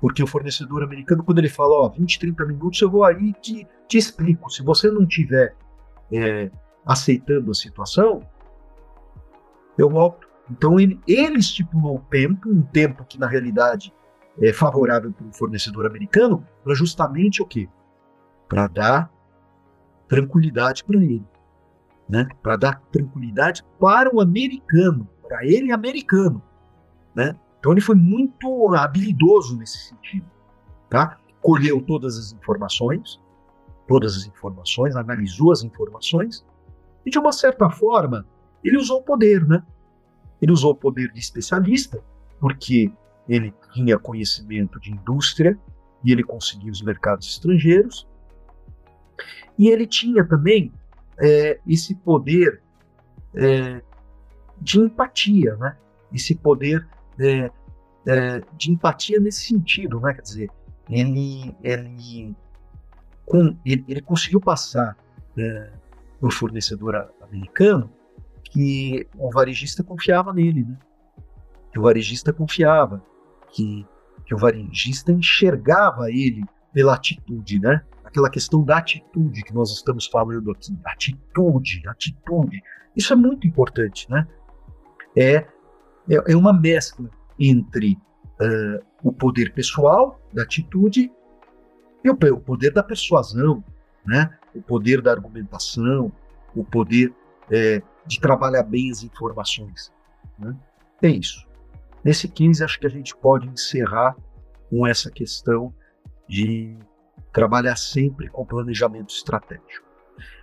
Porque 0.00 0.22
o 0.22 0.26
fornecedor 0.26 0.82
americano, 0.82 1.22
quando 1.22 1.38
ele 1.38 1.48
fala, 1.48 1.74
ó, 1.74 1.88
20, 1.88 2.18
30 2.18 2.44
minutos, 2.46 2.80
eu 2.80 2.90
vou 2.90 3.04
aí 3.04 3.28
e 3.28 3.32
te, 3.34 3.68
te 3.86 3.98
explico. 3.98 4.50
Se 4.50 4.62
você 4.62 4.90
não 4.90 5.06
tiver 5.06 5.54
é, 6.10 6.50
aceitando 6.84 7.50
a 7.50 7.54
situação, 7.54 8.26
eu 9.78 9.88
volto. 9.88 10.28
Então 10.50 10.80
ele, 10.80 10.98
ele 11.06 11.38
estipulou 11.38 11.96
o 11.96 12.00
tempo, 12.10 12.48
um 12.48 12.62
tempo 12.62 13.04
que 13.04 13.18
na 13.18 13.28
realidade 13.28 13.94
é 14.40 14.52
favorável 14.52 15.12
para 15.12 15.26
o 15.26 15.32
fornecedor 15.32 15.86
americano, 15.86 16.44
para 16.64 16.74
justamente 16.74 17.40
o 17.42 17.46
quê? 17.46 17.68
Para 18.48 18.66
dar 18.66 19.12
tranquilidade 20.10 20.82
para 20.82 20.96
ele, 20.96 21.24
né? 22.08 22.26
Para 22.42 22.56
dar 22.56 22.82
tranquilidade 22.90 23.64
para 23.78 24.12
o 24.12 24.20
americano, 24.20 25.08
para 25.22 25.46
ele 25.46 25.70
americano, 25.70 26.42
né? 27.14 27.36
Então 27.60 27.70
ele 27.70 27.80
foi 27.80 27.94
muito 27.94 28.74
habilidoso 28.74 29.56
nesse 29.56 29.78
sentido, 29.88 30.26
tá? 30.88 31.16
Colheu 31.40 31.80
todas 31.80 32.18
as 32.18 32.32
informações, 32.32 33.20
todas 33.86 34.16
as 34.16 34.26
informações, 34.26 34.96
analisou 34.96 35.52
as 35.52 35.62
informações 35.62 36.44
e 37.06 37.10
de 37.10 37.18
uma 37.18 37.30
certa 37.30 37.70
forma, 37.70 38.26
ele 38.64 38.76
usou 38.76 38.98
o 38.98 39.02
poder, 39.02 39.46
né? 39.46 39.62
Ele 40.42 40.50
usou 40.50 40.72
o 40.72 40.74
poder 40.76 41.12
de 41.12 41.20
especialista, 41.20 42.02
porque 42.40 42.92
ele 43.28 43.54
tinha 43.72 43.96
conhecimento 43.96 44.80
de 44.80 44.90
indústria 44.90 45.56
e 46.02 46.10
ele 46.10 46.24
conseguia 46.24 46.72
os 46.72 46.82
mercados 46.82 47.28
estrangeiros. 47.28 48.08
E 49.58 49.68
ele 49.68 49.86
tinha 49.86 50.24
também 50.24 50.72
é, 51.18 51.58
esse 51.66 51.94
poder 51.94 52.62
é, 53.34 53.82
de 54.60 54.80
empatia, 54.80 55.56
né? 55.56 55.76
Esse 56.12 56.34
poder 56.34 56.86
é, 57.18 57.50
é 58.06 58.42
de 58.56 58.70
empatia 58.70 59.20
nesse 59.20 59.42
sentido, 59.42 60.00
né? 60.00 60.14
Quer 60.14 60.22
dizer, 60.22 60.50
ele, 60.88 61.54
ele, 61.62 62.34
com, 63.26 63.56
ele, 63.64 63.84
ele 63.86 64.00
conseguiu 64.00 64.40
passar 64.40 64.96
é, 65.36 65.70
no 66.20 66.30
fornecedor 66.30 67.10
americano 67.22 67.90
que 68.44 69.06
o 69.16 69.30
varejista 69.30 69.82
confiava 69.82 70.32
nele, 70.32 70.64
né? 70.64 70.76
Que 71.72 71.78
o 71.78 71.82
varejista 71.82 72.32
confiava, 72.32 73.02
que, 73.52 73.86
que 74.26 74.34
o 74.34 74.38
varejista 74.38 75.12
enxergava 75.12 76.10
ele 76.10 76.44
pela 76.72 76.94
atitude, 76.94 77.60
né? 77.60 77.82
Aquela 78.10 78.28
questão 78.28 78.62
da 78.62 78.78
atitude 78.78 79.42
que 79.42 79.54
nós 79.54 79.72
estamos 79.72 80.06
falando 80.06 80.50
aqui. 80.50 80.76
Atitude, 80.84 81.82
atitude. 81.88 82.62
Isso 82.94 83.12
é 83.12 83.16
muito 83.16 83.46
importante, 83.46 84.10
né? 84.10 84.26
É, 85.16 85.36
é, 85.36 86.32
é 86.32 86.36
uma 86.36 86.52
mescla 86.52 87.08
entre 87.38 87.96
uh, 88.40 88.84
o 89.02 89.12
poder 89.12 89.52
pessoal, 89.54 90.20
da 90.32 90.42
atitude, 90.42 91.10
e 92.04 92.10
o, 92.10 92.12
o 92.14 92.40
poder 92.40 92.72
da 92.72 92.82
persuasão, 92.82 93.64
né? 94.04 94.36
o 94.54 94.60
poder 94.60 95.00
da 95.00 95.12
argumentação, 95.12 96.12
o 96.54 96.64
poder 96.64 97.14
é, 97.50 97.82
de 98.06 98.20
trabalhar 98.20 98.64
bem 98.64 98.90
as 98.90 99.04
informações. 99.04 99.92
Né? 100.38 100.56
É 101.02 101.08
isso. 101.08 101.46
Nesse 102.04 102.28
15, 102.28 102.64
acho 102.64 102.80
que 102.80 102.86
a 102.86 102.90
gente 102.90 103.14
pode 103.16 103.48
encerrar 103.48 104.16
com 104.68 104.86
essa 104.86 105.10
questão 105.10 105.72
de 106.28 106.76
trabalhar 107.32 107.76
sempre 107.76 108.28
com 108.28 108.44
planejamento 108.44 109.10
estratégico. 109.10 109.86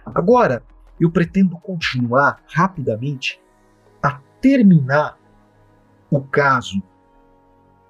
Agora, 0.06 0.64
eu 1.00 1.12
pretendo 1.12 1.58
continuar 1.58 2.42
rapidamente 2.48 3.42
a 4.02 4.20
terminar 4.42 5.18
o 6.10 6.22
caso 6.22 6.82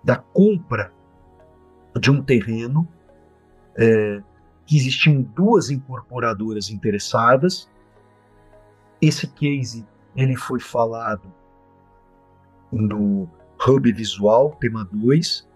da 0.04 0.16
compra 0.16 0.92
de 2.00 2.12
um 2.12 2.22
terreno 2.22 2.88
é, 3.76 4.22
que 4.66 4.76
existiam 4.76 5.22
duas 5.22 5.70
incorporadoras 5.70 6.70
interessadas. 6.70 7.70
Esse 9.02 9.28
case 9.28 9.86
ele 10.16 10.36
foi 10.36 10.60
falado 10.60 11.32
no 12.72 13.30
Hub 13.66 13.92
Visual, 13.94 14.56
tema 14.60 14.88
2, 14.92 15.47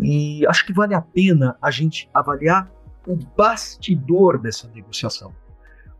e 0.00 0.46
acho 0.46 0.64
que 0.66 0.72
vale 0.72 0.94
a 0.94 1.02
pena 1.02 1.56
a 1.60 1.70
gente 1.70 2.08
avaliar 2.14 2.70
o 3.06 3.16
bastidor 3.36 4.38
dessa 4.38 4.68
negociação. 4.68 5.34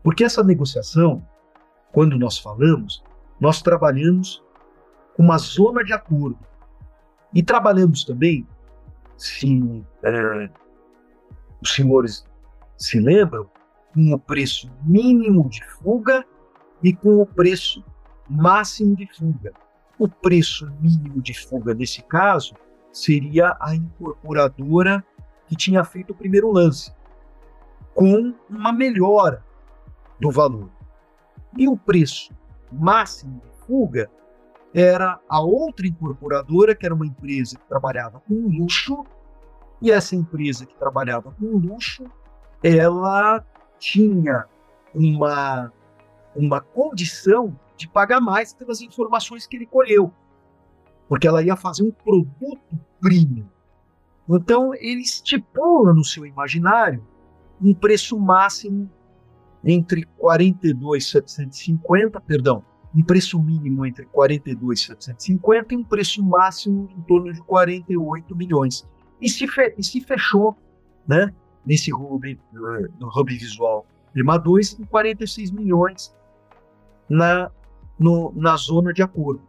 Porque 0.01 0.23
essa 0.23 0.43
negociação, 0.43 1.25
quando 1.91 2.17
nós 2.17 2.37
falamos, 2.37 3.03
nós 3.39 3.61
trabalhamos 3.61 4.43
com 5.15 5.23
uma 5.23 5.37
zona 5.37 5.83
de 5.83 5.93
acordo. 5.93 6.39
E 7.33 7.41
trabalhamos 7.41 8.03
também, 8.03 8.47
se 9.17 9.83
é, 10.03 10.49
os 11.61 11.73
senhores 11.73 12.25
se 12.77 12.99
lembram, 12.99 13.49
com 13.93 14.13
o 14.13 14.19
preço 14.19 14.71
mínimo 14.83 15.47
de 15.49 15.63
fuga 15.65 16.25
e 16.81 16.93
com 16.93 17.21
o 17.21 17.25
preço 17.25 17.83
máximo 18.29 18.95
de 18.95 19.07
fuga. 19.15 19.53
O 19.99 20.07
preço 20.07 20.71
mínimo 20.81 21.21
de 21.21 21.33
fuga, 21.33 21.73
nesse 21.73 22.01
caso, 22.01 22.55
seria 22.93 23.57
a 23.59 23.75
incorporadora 23.75 25.03
que 25.47 25.55
tinha 25.55 25.83
feito 25.83 26.11
o 26.11 26.15
primeiro 26.15 26.51
lance, 26.51 26.93
com 27.93 28.33
uma 28.49 28.71
melhora 28.71 29.43
do 30.19 30.31
valor. 30.31 30.69
E 31.57 31.67
o 31.67 31.75
preço 31.75 32.31
máximo 32.71 33.41
de 33.41 33.65
fuga 33.65 34.09
era 34.73 35.19
a 35.27 35.41
outra 35.41 35.85
incorporadora, 35.85 36.75
que 36.75 36.85
era 36.85 36.95
uma 36.95 37.05
empresa 37.05 37.57
que 37.57 37.67
trabalhava 37.67 38.21
com 38.21 38.33
luxo, 38.33 39.03
e 39.81 39.91
essa 39.91 40.15
empresa 40.15 40.65
que 40.65 40.75
trabalhava 40.75 41.31
com 41.31 41.45
luxo, 41.45 42.05
ela 42.63 43.45
tinha 43.77 44.45
uma, 44.95 45.71
uma 46.35 46.61
condição 46.61 47.59
de 47.75 47.87
pagar 47.87 48.21
mais 48.21 48.53
pelas 48.53 48.81
informações 48.81 49.45
que 49.45 49.57
ele 49.57 49.65
colheu 49.65 50.11
porque 51.07 51.27
ela 51.27 51.43
ia 51.43 51.55
fazer 51.55 51.83
um 51.83 51.91
produto 51.91 52.59
premium. 52.99 53.45
Então 54.29 54.73
ele 54.75 55.01
estipula 55.01 55.93
no 55.93 56.03
seu 56.03 56.25
imaginário 56.25 57.05
um 57.61 57.73
preço 57.73 58.19
máximo 58.19 58.89
entre 59.63 60.03
42,750, 60.17 62.19
perdão, 62.21 62.65
um 62.95 63.03
preço 63.03 63.41
mínimo 63.41 63.85
entre 63.85 64.05
42,750 64.05 65.73
e 65.73 65.77
um 65.77 65.83
preço 65.83 66.23
máximo 66.23 66.89
em 66.95 67.01
torno 67.01 67.33
de 67.33 67.41
48 67.41 68.35
milhões. 68.35 68.87
E 69.21 69.29
se, 69.29 69.47
fe 69.47 69.73
e 69.77 69.83
se 69.83 70.01
fechou, 70.01 70.57
né, 71.07 71.33
nesse 71.65 71.93
hub, 71.93 72.39
no 72.99 73.07
hub 73.07 73.37
visual 73.37 73.85
Prima 74.13 74.37
2 74.37 74.79
em 74.79 74.85
46 74.85 75.51
milhões 75.51 76.15
na, 77.09 77.51
no, 77.99 78.31
na 78.35 78.55
zona 78.55 78.93
de 78.93 79.01
acordo. 79.01 79.41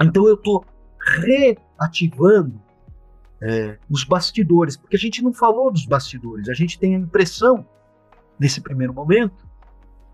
Então 0.00 0.26
eu 0.26 0.34
estou 0.34 0.64
reativando 0.98 2.60
é, 3.40 3.78
os 3.90 4.04
bastidores, 4.04 4.76
porque 4.76 4.96
a 4.96 4.98
gente 4.98 5.22
não 5.22 5.32
falou 5.32 5.70
dos 5.70 5.86
bastidores, 5.86 6.48
a 6.48 6.54
gente 6.54 6.78
tem 6.78 6.96
a 6.96 6.98
impressão, 6.98 7.66
nesse 8.38 8.60
primeiro 8.60 8.92
momento, 8.92 9.46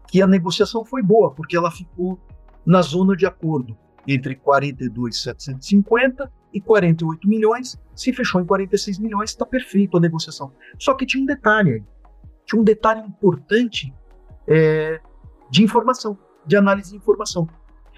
que 0.09 0.21
a 0.21 0.27
negociação 0.27 0.85
foi 0.85 1.03
boa, 1.03 1.31
porque 1.31 1.57
ela 1.57 1.71
ficou 1.71 2.19
na 2.67 2.83
zona 2.83 3.17
de 3.17 3.25
acordo 3.25 3.77
entre 4.07 4.35
42,750 4.35 6.31
e 6.53 6.61
48 6.61 7.29
milhões, 7.29 7.81
se 7.95 8.13
fechou 8.13 8.41
em 8.41 8.45
46 8.45 8.99
milhões, 8.99 9.31
está 9.31 9.47
perfeito 9.47 9.97
a 9.97 10.01
negociação. 10.01 10.53
Só 10.79 10.95
que 10.95 11.07
tinha 11.07 11.23
um 11.23 11.27
detalhe 11.27 11.75
aí, 11.75 11.85
tinha 12.45 12.61
um 12.61 12.65
detalhe 12.65 13.01
importante 13.07 13.95
é, 14.49 15.01
de 15.49 15.63
informação, 15.63 16.19
de 16.45 16.57
análise 16.57 16.91
de 16.91 16.97
informação. 16.97 17.49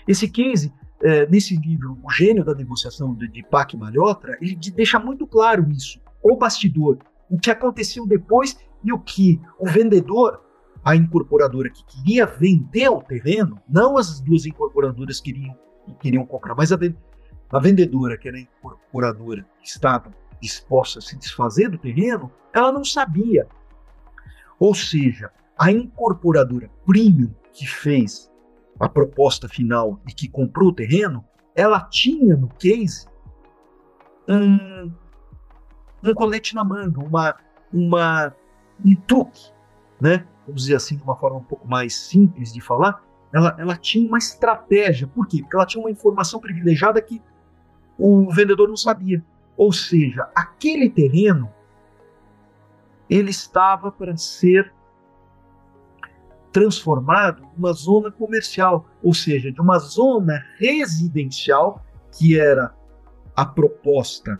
Esse 0.06 0.28
case 0.28 0.72
é, 1.02 1.26
nesse 1.26 1.56
livro, 1.56 1.98
O 2.02 2.10
Gênio 2.10 2.44
da 2.44 2.54
Negociação, 2.54 3.14
de, 3.14 3.28
de 3.28 3.42
Pac 3.42 3.76
Malhotra, 3.76 4.38
ele 4.40 4.56
deixa 4.74 4.98
muito 4.98 5.26
claro 5.26 5.68
isso, 5.70 6.00
o 6.22 6.36
bastidor, 6.36 6.98
o 7.28 7.38
que 7.38 7.50
aconteceu 7.50 8.06
depois 8.06 8.56
e 8.84 8.92
o 8.92 8.98
que 8.98 9.40
o 9.58 9.66
vendedor, 9.66 10.40
a 10.84 10.94
incorporadora 10.94 11.70
que 11.70 11.84
queria 11.84 12.26
vender 12.26 12.88
o 12.88 13.02
terreno, 13.02 13.60
não 13.68 13.96
as 13.98 14.20
duas 14.20 14.46
incorporadoras 14.46 15.20
queriam, 15.20 15.56
queriam 16.00 16.24
comprar, 16.24 16.54
mas 16.54 16.72
a, 16.72 16.78
a 17.50 17.58
vendedora, 17.58 18.16
que 18.16 18.28
era 18.28 18.36
a 18.36 18.40
incorporadora 18.40 19.46
que 19.60 19.68
estava 19.68 20.12
disposta 20.40 20.98
a 20.98 21.02
se 21.02 21.16
desfazer 21.16 21.70
do 21.70 21.78
terreno, 21.78 22.30
ela 22.52 22.72
não 22.72 22.84
sabia. 22.84 23.46
Ou 24.58 24.74
seja, 24.74 25.30
a 25.56 25.70
incorporadora 25.70 26.70
premium 26.84 27.32
que 27.52 27.66
fez 27.66 28.31
a 28.82 28.88
proposta 28.88 29.48
final 29.48 30.00
e 30.08 30.12
que 30.12 30.28
comprou 30.28 30.70
o 30.70 30.74
terreno, 30.74 31.24
ela 31.54 31.80
tinha 31.82 32.36
no 32.36 32.48
case 32.48 33.06
um, 34.28 34.92
um 36.02 36.14
colete 36.14 36.52
na 36.52 36.64
manga, 36.64 36.98
uma, 36.98 37.36
uma, 37.72 38.34
um 38.84 38.94
truque, 39.06 39.52
né? 40.00 40.26
Vamos 40.44 40.62
dizer 40.62 40.74
assim, 40.74 40.96
de 40.96 41.02
uma 41.04 41.14
forma 41.14 41.38
um 41.38 41.44
pouco 41.44 41.68
mais 41.68 41.94
simples 41.94 42.52
de 42.52 42.60
falar. 42.60 43.00
Ela, 43.32 43.54
ela 43.56 43.76
tinha 43.76 44.08
uma 44.08 44.18
estratégia. 44.18 45.06
Por 45.06 45.28
quê? 45.28 45.42
Porque 45.42 45.54
ela 45.54 45.64
tinha 45.64 45.80
uma 45.80 45.90
informação 45.90 46.40
privilegiada 46.40 47.00
que 47.00 47.22
o 47.96 48.32
vendedor 48.32 48.68
não 48.68 48.76
sabia. 48.76 49.24
Ou 49.56 49.72
seja, 49.72 50.28
aquele 50.34 50.90
terreno 50.90 51.48
ele 53.08 53.30
estava 53.30 53.92
para 53.92 54.16
ser 54.16 54.74
transformado 56.52 57.42
numa 57.56 57.72
zona 57.72 58.10
comercial, 58.10 58.86
ou 59.02 59.14
seja, 59.14 59.50
de 59.50 59.60
uma 59.60 59.78
zona 59.78 60.44
residencial, 60.58 61.84
que 62.16 62.38
era 62.38 62.74
a 63.34 63.46
proposta 63.46 64.38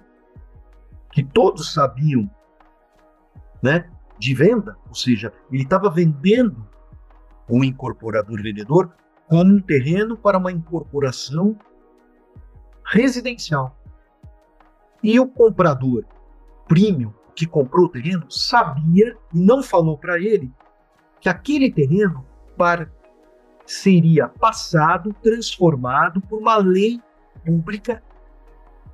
que 1.11 1.22
todos 1.22 1.72
sabiam, 1.72 2.31
né, 3.62 3.90
de 4.18 4.35
venda, 4.35 4.77
ou 4.88 4.94
seja, 4.94 5.33
ele 5.51 5.62
estava 5.62 5.90
vendendo 5.90 6.66
um 7.48 7.64
incorporador 7.64 8.42
vendedor 8.42 8.94
como 9.29 9.55
um 9.55 9.61
terreno 9.61 10.16
para 10.16 10.38
uma 10.38 10.53
incorporação 10.53 11.59
residencial. 12.85 13.77
E 15.03 15.18
o 15.18 15.27
comprador 15.27 16.05
premium 16.68 17.12
que 17.35 17.46
comprou 17.46 17.87
o 17.87 17.88
terreno 17.88 18.31
sabia 18.31 19.16
e 19.32 19.41
não 19.41 19.62
falou 19.62 19.99
para 19.99 20.20
ele 20.20 20.53
que 21.23 21.29
aquele 21.29 21.70
terreno 21.70 22.27
para, 22.57 22.91
seria 23.64 24.29
passado, 24.29 25.14
transformado 25.23 26.20
por 26.20 26.41
uma 26.41 26.57
lei 26.57 27.01
pública 27.47 28.03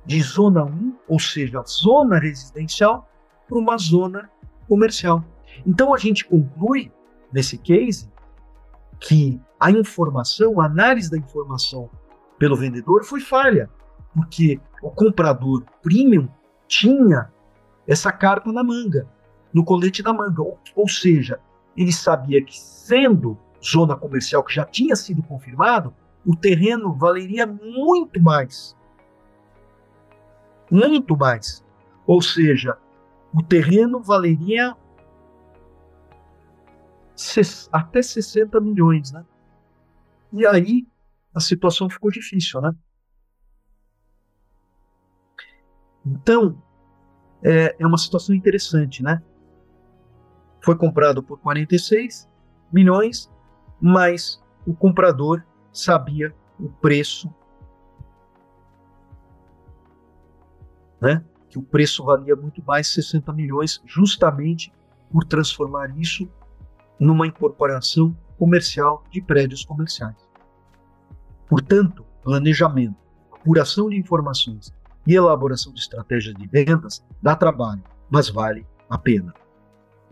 de 0.05 0.21
zona 0.21 0.63
1, 0.63 0.95
ou 1.07 1.19
seja, 1.19 1.63
zona 1.63 2.19
residencial, 2.19 3.09
para 3.47 3.57
uma 3.57 3.77
zona 3.79 4.29
comercial. 4.67 5.25
Então 5.65 5.91
a 5.91 5.97
gente 5.97 6.23
conclui 6.23 6.91
nesse 7.33 7.57
case 7.57 8.07
que 8.99 9.41
a 9.59 9.71
informação, 9.71 10.61
a 10.61 10.65
análise 10.65 11.09
da 11.09 11.17
informação 11.17 11.89
pelo 12.37 12.55
vendedor 12.55 13.03
foi 13.03 13.21
falha, 13.21 13.71
porque 14.13 14.61
o 14.83 14.91
comprador 14.91 15.65
premium 15.81 16.29
tinha 16.67 17.31
essa 17.87 18.11
carta 18.11 18.51
na 18.51 18.63
manga, 18.63 19.07
no 19.51 19.63
colete 19.65 20.03
da 20.03 20.13
manga, 20.13 20.43
ou, 20.43 20.59
ou 20.75 20.87
seja, 20.87 21.39
ele 21.79 21.93
sabia 21.93 22.43
que, 22.43 22.59
sendo 22.59 23.37
zona 23.63 23.95
comercial 23.95 24.43
que 24.43 24.53
já 24.53 24.65
tinha 24.65 24.97
sido 24.97 25.23
confirmado, 25.23 25.95
o 26.25 26.35
terreno 26.35 26.93
valeria 26.93 27.47
muito 27.47 28.21
mais. 28.21 28.75
Muito 30.69 31.15
mais. 31.15 31.63
Ou 32.05 32.21
seja, 32.21 32.77
o 33.33 33.41
terreno 33.41 34.01
valeria 34.01 34.75
até 37.71 38.01
60 38.01 38.59
milhões, 38.59 39.13
né? 39.13 39.25
E 40.33 40.45
aí 40.45 40.85
a 41.33 41.39
situação 41.39 41.89
ficou 41.89 42.11
difícil, 42.11 42.59
né? 42.59 42.75
Então, 46.05 46.61
é, 47.41 47.73
é 47.79 47.87
uma 47.87 47.97
situação 47.97 48.35
interessante, 48.35 49.01
né? 49.01 49.23
Foi 50.61 50.75
comprado 50.75 51.23
por 51.23 51.39
46 51.39 52.29
milhões, 52.71 53.31
mas 53.79 54.41
o 54.65 54.73
comprador 54.73 55.43
sabia 55.71 56.35
o 56.59 56.69
preço, 56.69 57.33
né? 61.01 61.23
Que 61.49 61.57
o 61.57 61.63
preço 61.63 62.03
valia 62.03 62.35
muito 62.35 62.63
mais 62.63 62.87
60 62.89 63.31
milhões, 63.33 63.81
justamente 63.85 64.71
por 65.11 65.23
transformar 65.23 65.97
isso 65.97 66.29
numa 66.99 67.25
incorporação 67.25 68.15
comercial 68.37 69.03
de 69.09 69.21
prédios 69.21 69.65
comerciais. 69.65 70.15
Portanto, 71.47 72.05
planejamento, 72.21 72.95
apuração 73.31 73.89
de 73.89 73.97
informações 73.97 74.73
e 75.07 75.15
elaboração 75.15 75.73
de 75.73 75.79
estratégias 75.79 76.35
de 76.35 76.47
vendas 76.47 77.03
dá 77.21 77.35
trabalho, 77.35 77.83
mas 78.09 78.29
vale 78.29 78.67
a 78.89 78.97
pena. 78.97 79.33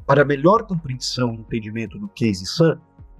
Para 0.08 0.24
melhor 0.24 0.66
compreensão 0.66 1.34
e 1.34 1.40
entendimento 1.40 2.00
do 2.00 2.08
case 2.08 2.46
Sun, 2.46 2.78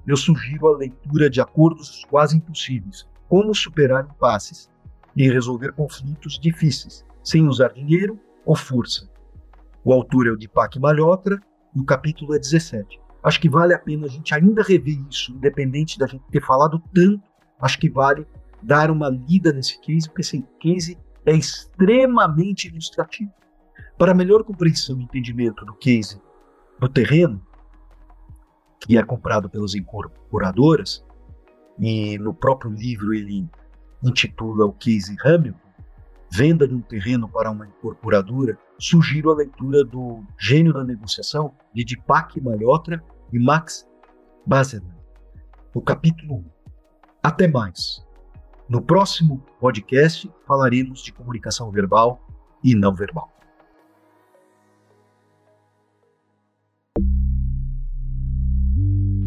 eu 0.08 0.16
sugiro 0.16 0.70
a 0.70 0.78
leitura 0.78 1.30
de 1.30 1.42
acordos 1.42 2.06
quase 2.10 2.38
impossíveis, 2.38 3.06
como 3.28 3.54
superar 3.54 4.08
impasses 4.10 4.70
e 5.14 5.30
resolver 5.30 5.74
conflitos 5.74 6.40
difíceis, 6.40 7.06
sem 7.22 7.46
usar 7.46 7.74
dinheiro 7.74 8.18
ou 8.46 8.56
força. 8.56 9.06
O 9.84 9.92
autor 9.92 10.28
é 10.28 10.32
o 10.32 10.38
Deepak 10.38 10.80
Malhotra 10.80 11.42
e 11.76 11.80
o 11.82 11.84
capítulo 11.84 12.34
é 12.34 12.40
17. 12.40 13.02
Acho 13.22 13.42
que 13.42 13.50
vale 13.50 13.74
a 13.74 13.80
pena 13.80 14.06
a 14.06 14.10
gente 14.10 14.34
ainda 14.34 14.64
rever 14.64 14.98
isso, 15.10 15.34
independente 15.34 16.00
da 16.00 16.08
gente 16.08 16.24
ter 16.32 16.42
falado 16.42 16.82
tanto. 16.96 17.22
Acho 17.60 17.78
que 17.80 17.90
vale 17.90 18.26
dar 18.64 18.90
uma 18.90 19.10
lida 19.10 19.52
nesse 19.52 19.78
case, 19.82 20.08
porque 20.08 20.22
esse 20.22 20.42
case 20.58 20.98
é 21.26 21.34
extremamente 21.36 22.70
ilustrativo. 22.70 23.34
Para 23.98 24.14
melhor 24.14 24.46
compreensão 24.46 24.98
e 25.02 25.04
entendimento 25.04 25.66
do 25.66 25.74
case 25.74 26.26
do 26.80 26.88
terreno, 26.88 27.42
que 28.80 28.98
é 28.98 29.04
comprado 29.04 29.50
pelas 29.50 29.74
incorporadoras, 29.76 31.04
e 31.80 32.18
no 32.18 32.34
próprio 32.34 32.72
livro 32.72 33.14
ele 33.14 33.48
intitula 34.04 34.66
o 34.66 34.74
case 34.74 35.16
Hamilton, 35.24 35.68
venda 36.32 36.68
de 36.68 36.76
um 36.76 36.82
terreno 36.82 37.28
para 37.28 37.52
uma 37.52 37.68
incorporadora, 37.68 38.58
sugiro 38.80 39.32
a 39.32 39.36
leitura 39.36 39.84
do 39.84 40.24
Gênio 40.40 40.74
da 40.74 40.84
Negociação 40.84 41.54
de 41.74 41.84
Deepak 41.84 42.40
Malhotra 42.42 43.04
e 43.32 43.40
Max 43.40 43.88
Bazerman, 44.46 44.94
no 45.74 45.82
capítulo 45.82 46.38
1. 46.38 46.46
Até 47.24 47.48
mais! 47.48 48.06
No 48.70 48.82
próximo 48.82 49.44
podcast 49.60 50.30
falaremos 50.46 51.02
de 51.02 51.14
comunicação 51.14 51.72
verbal 51.72 52.22
e 52.64 52.76
não 52.76 52.94
verbal. 52.94 53.37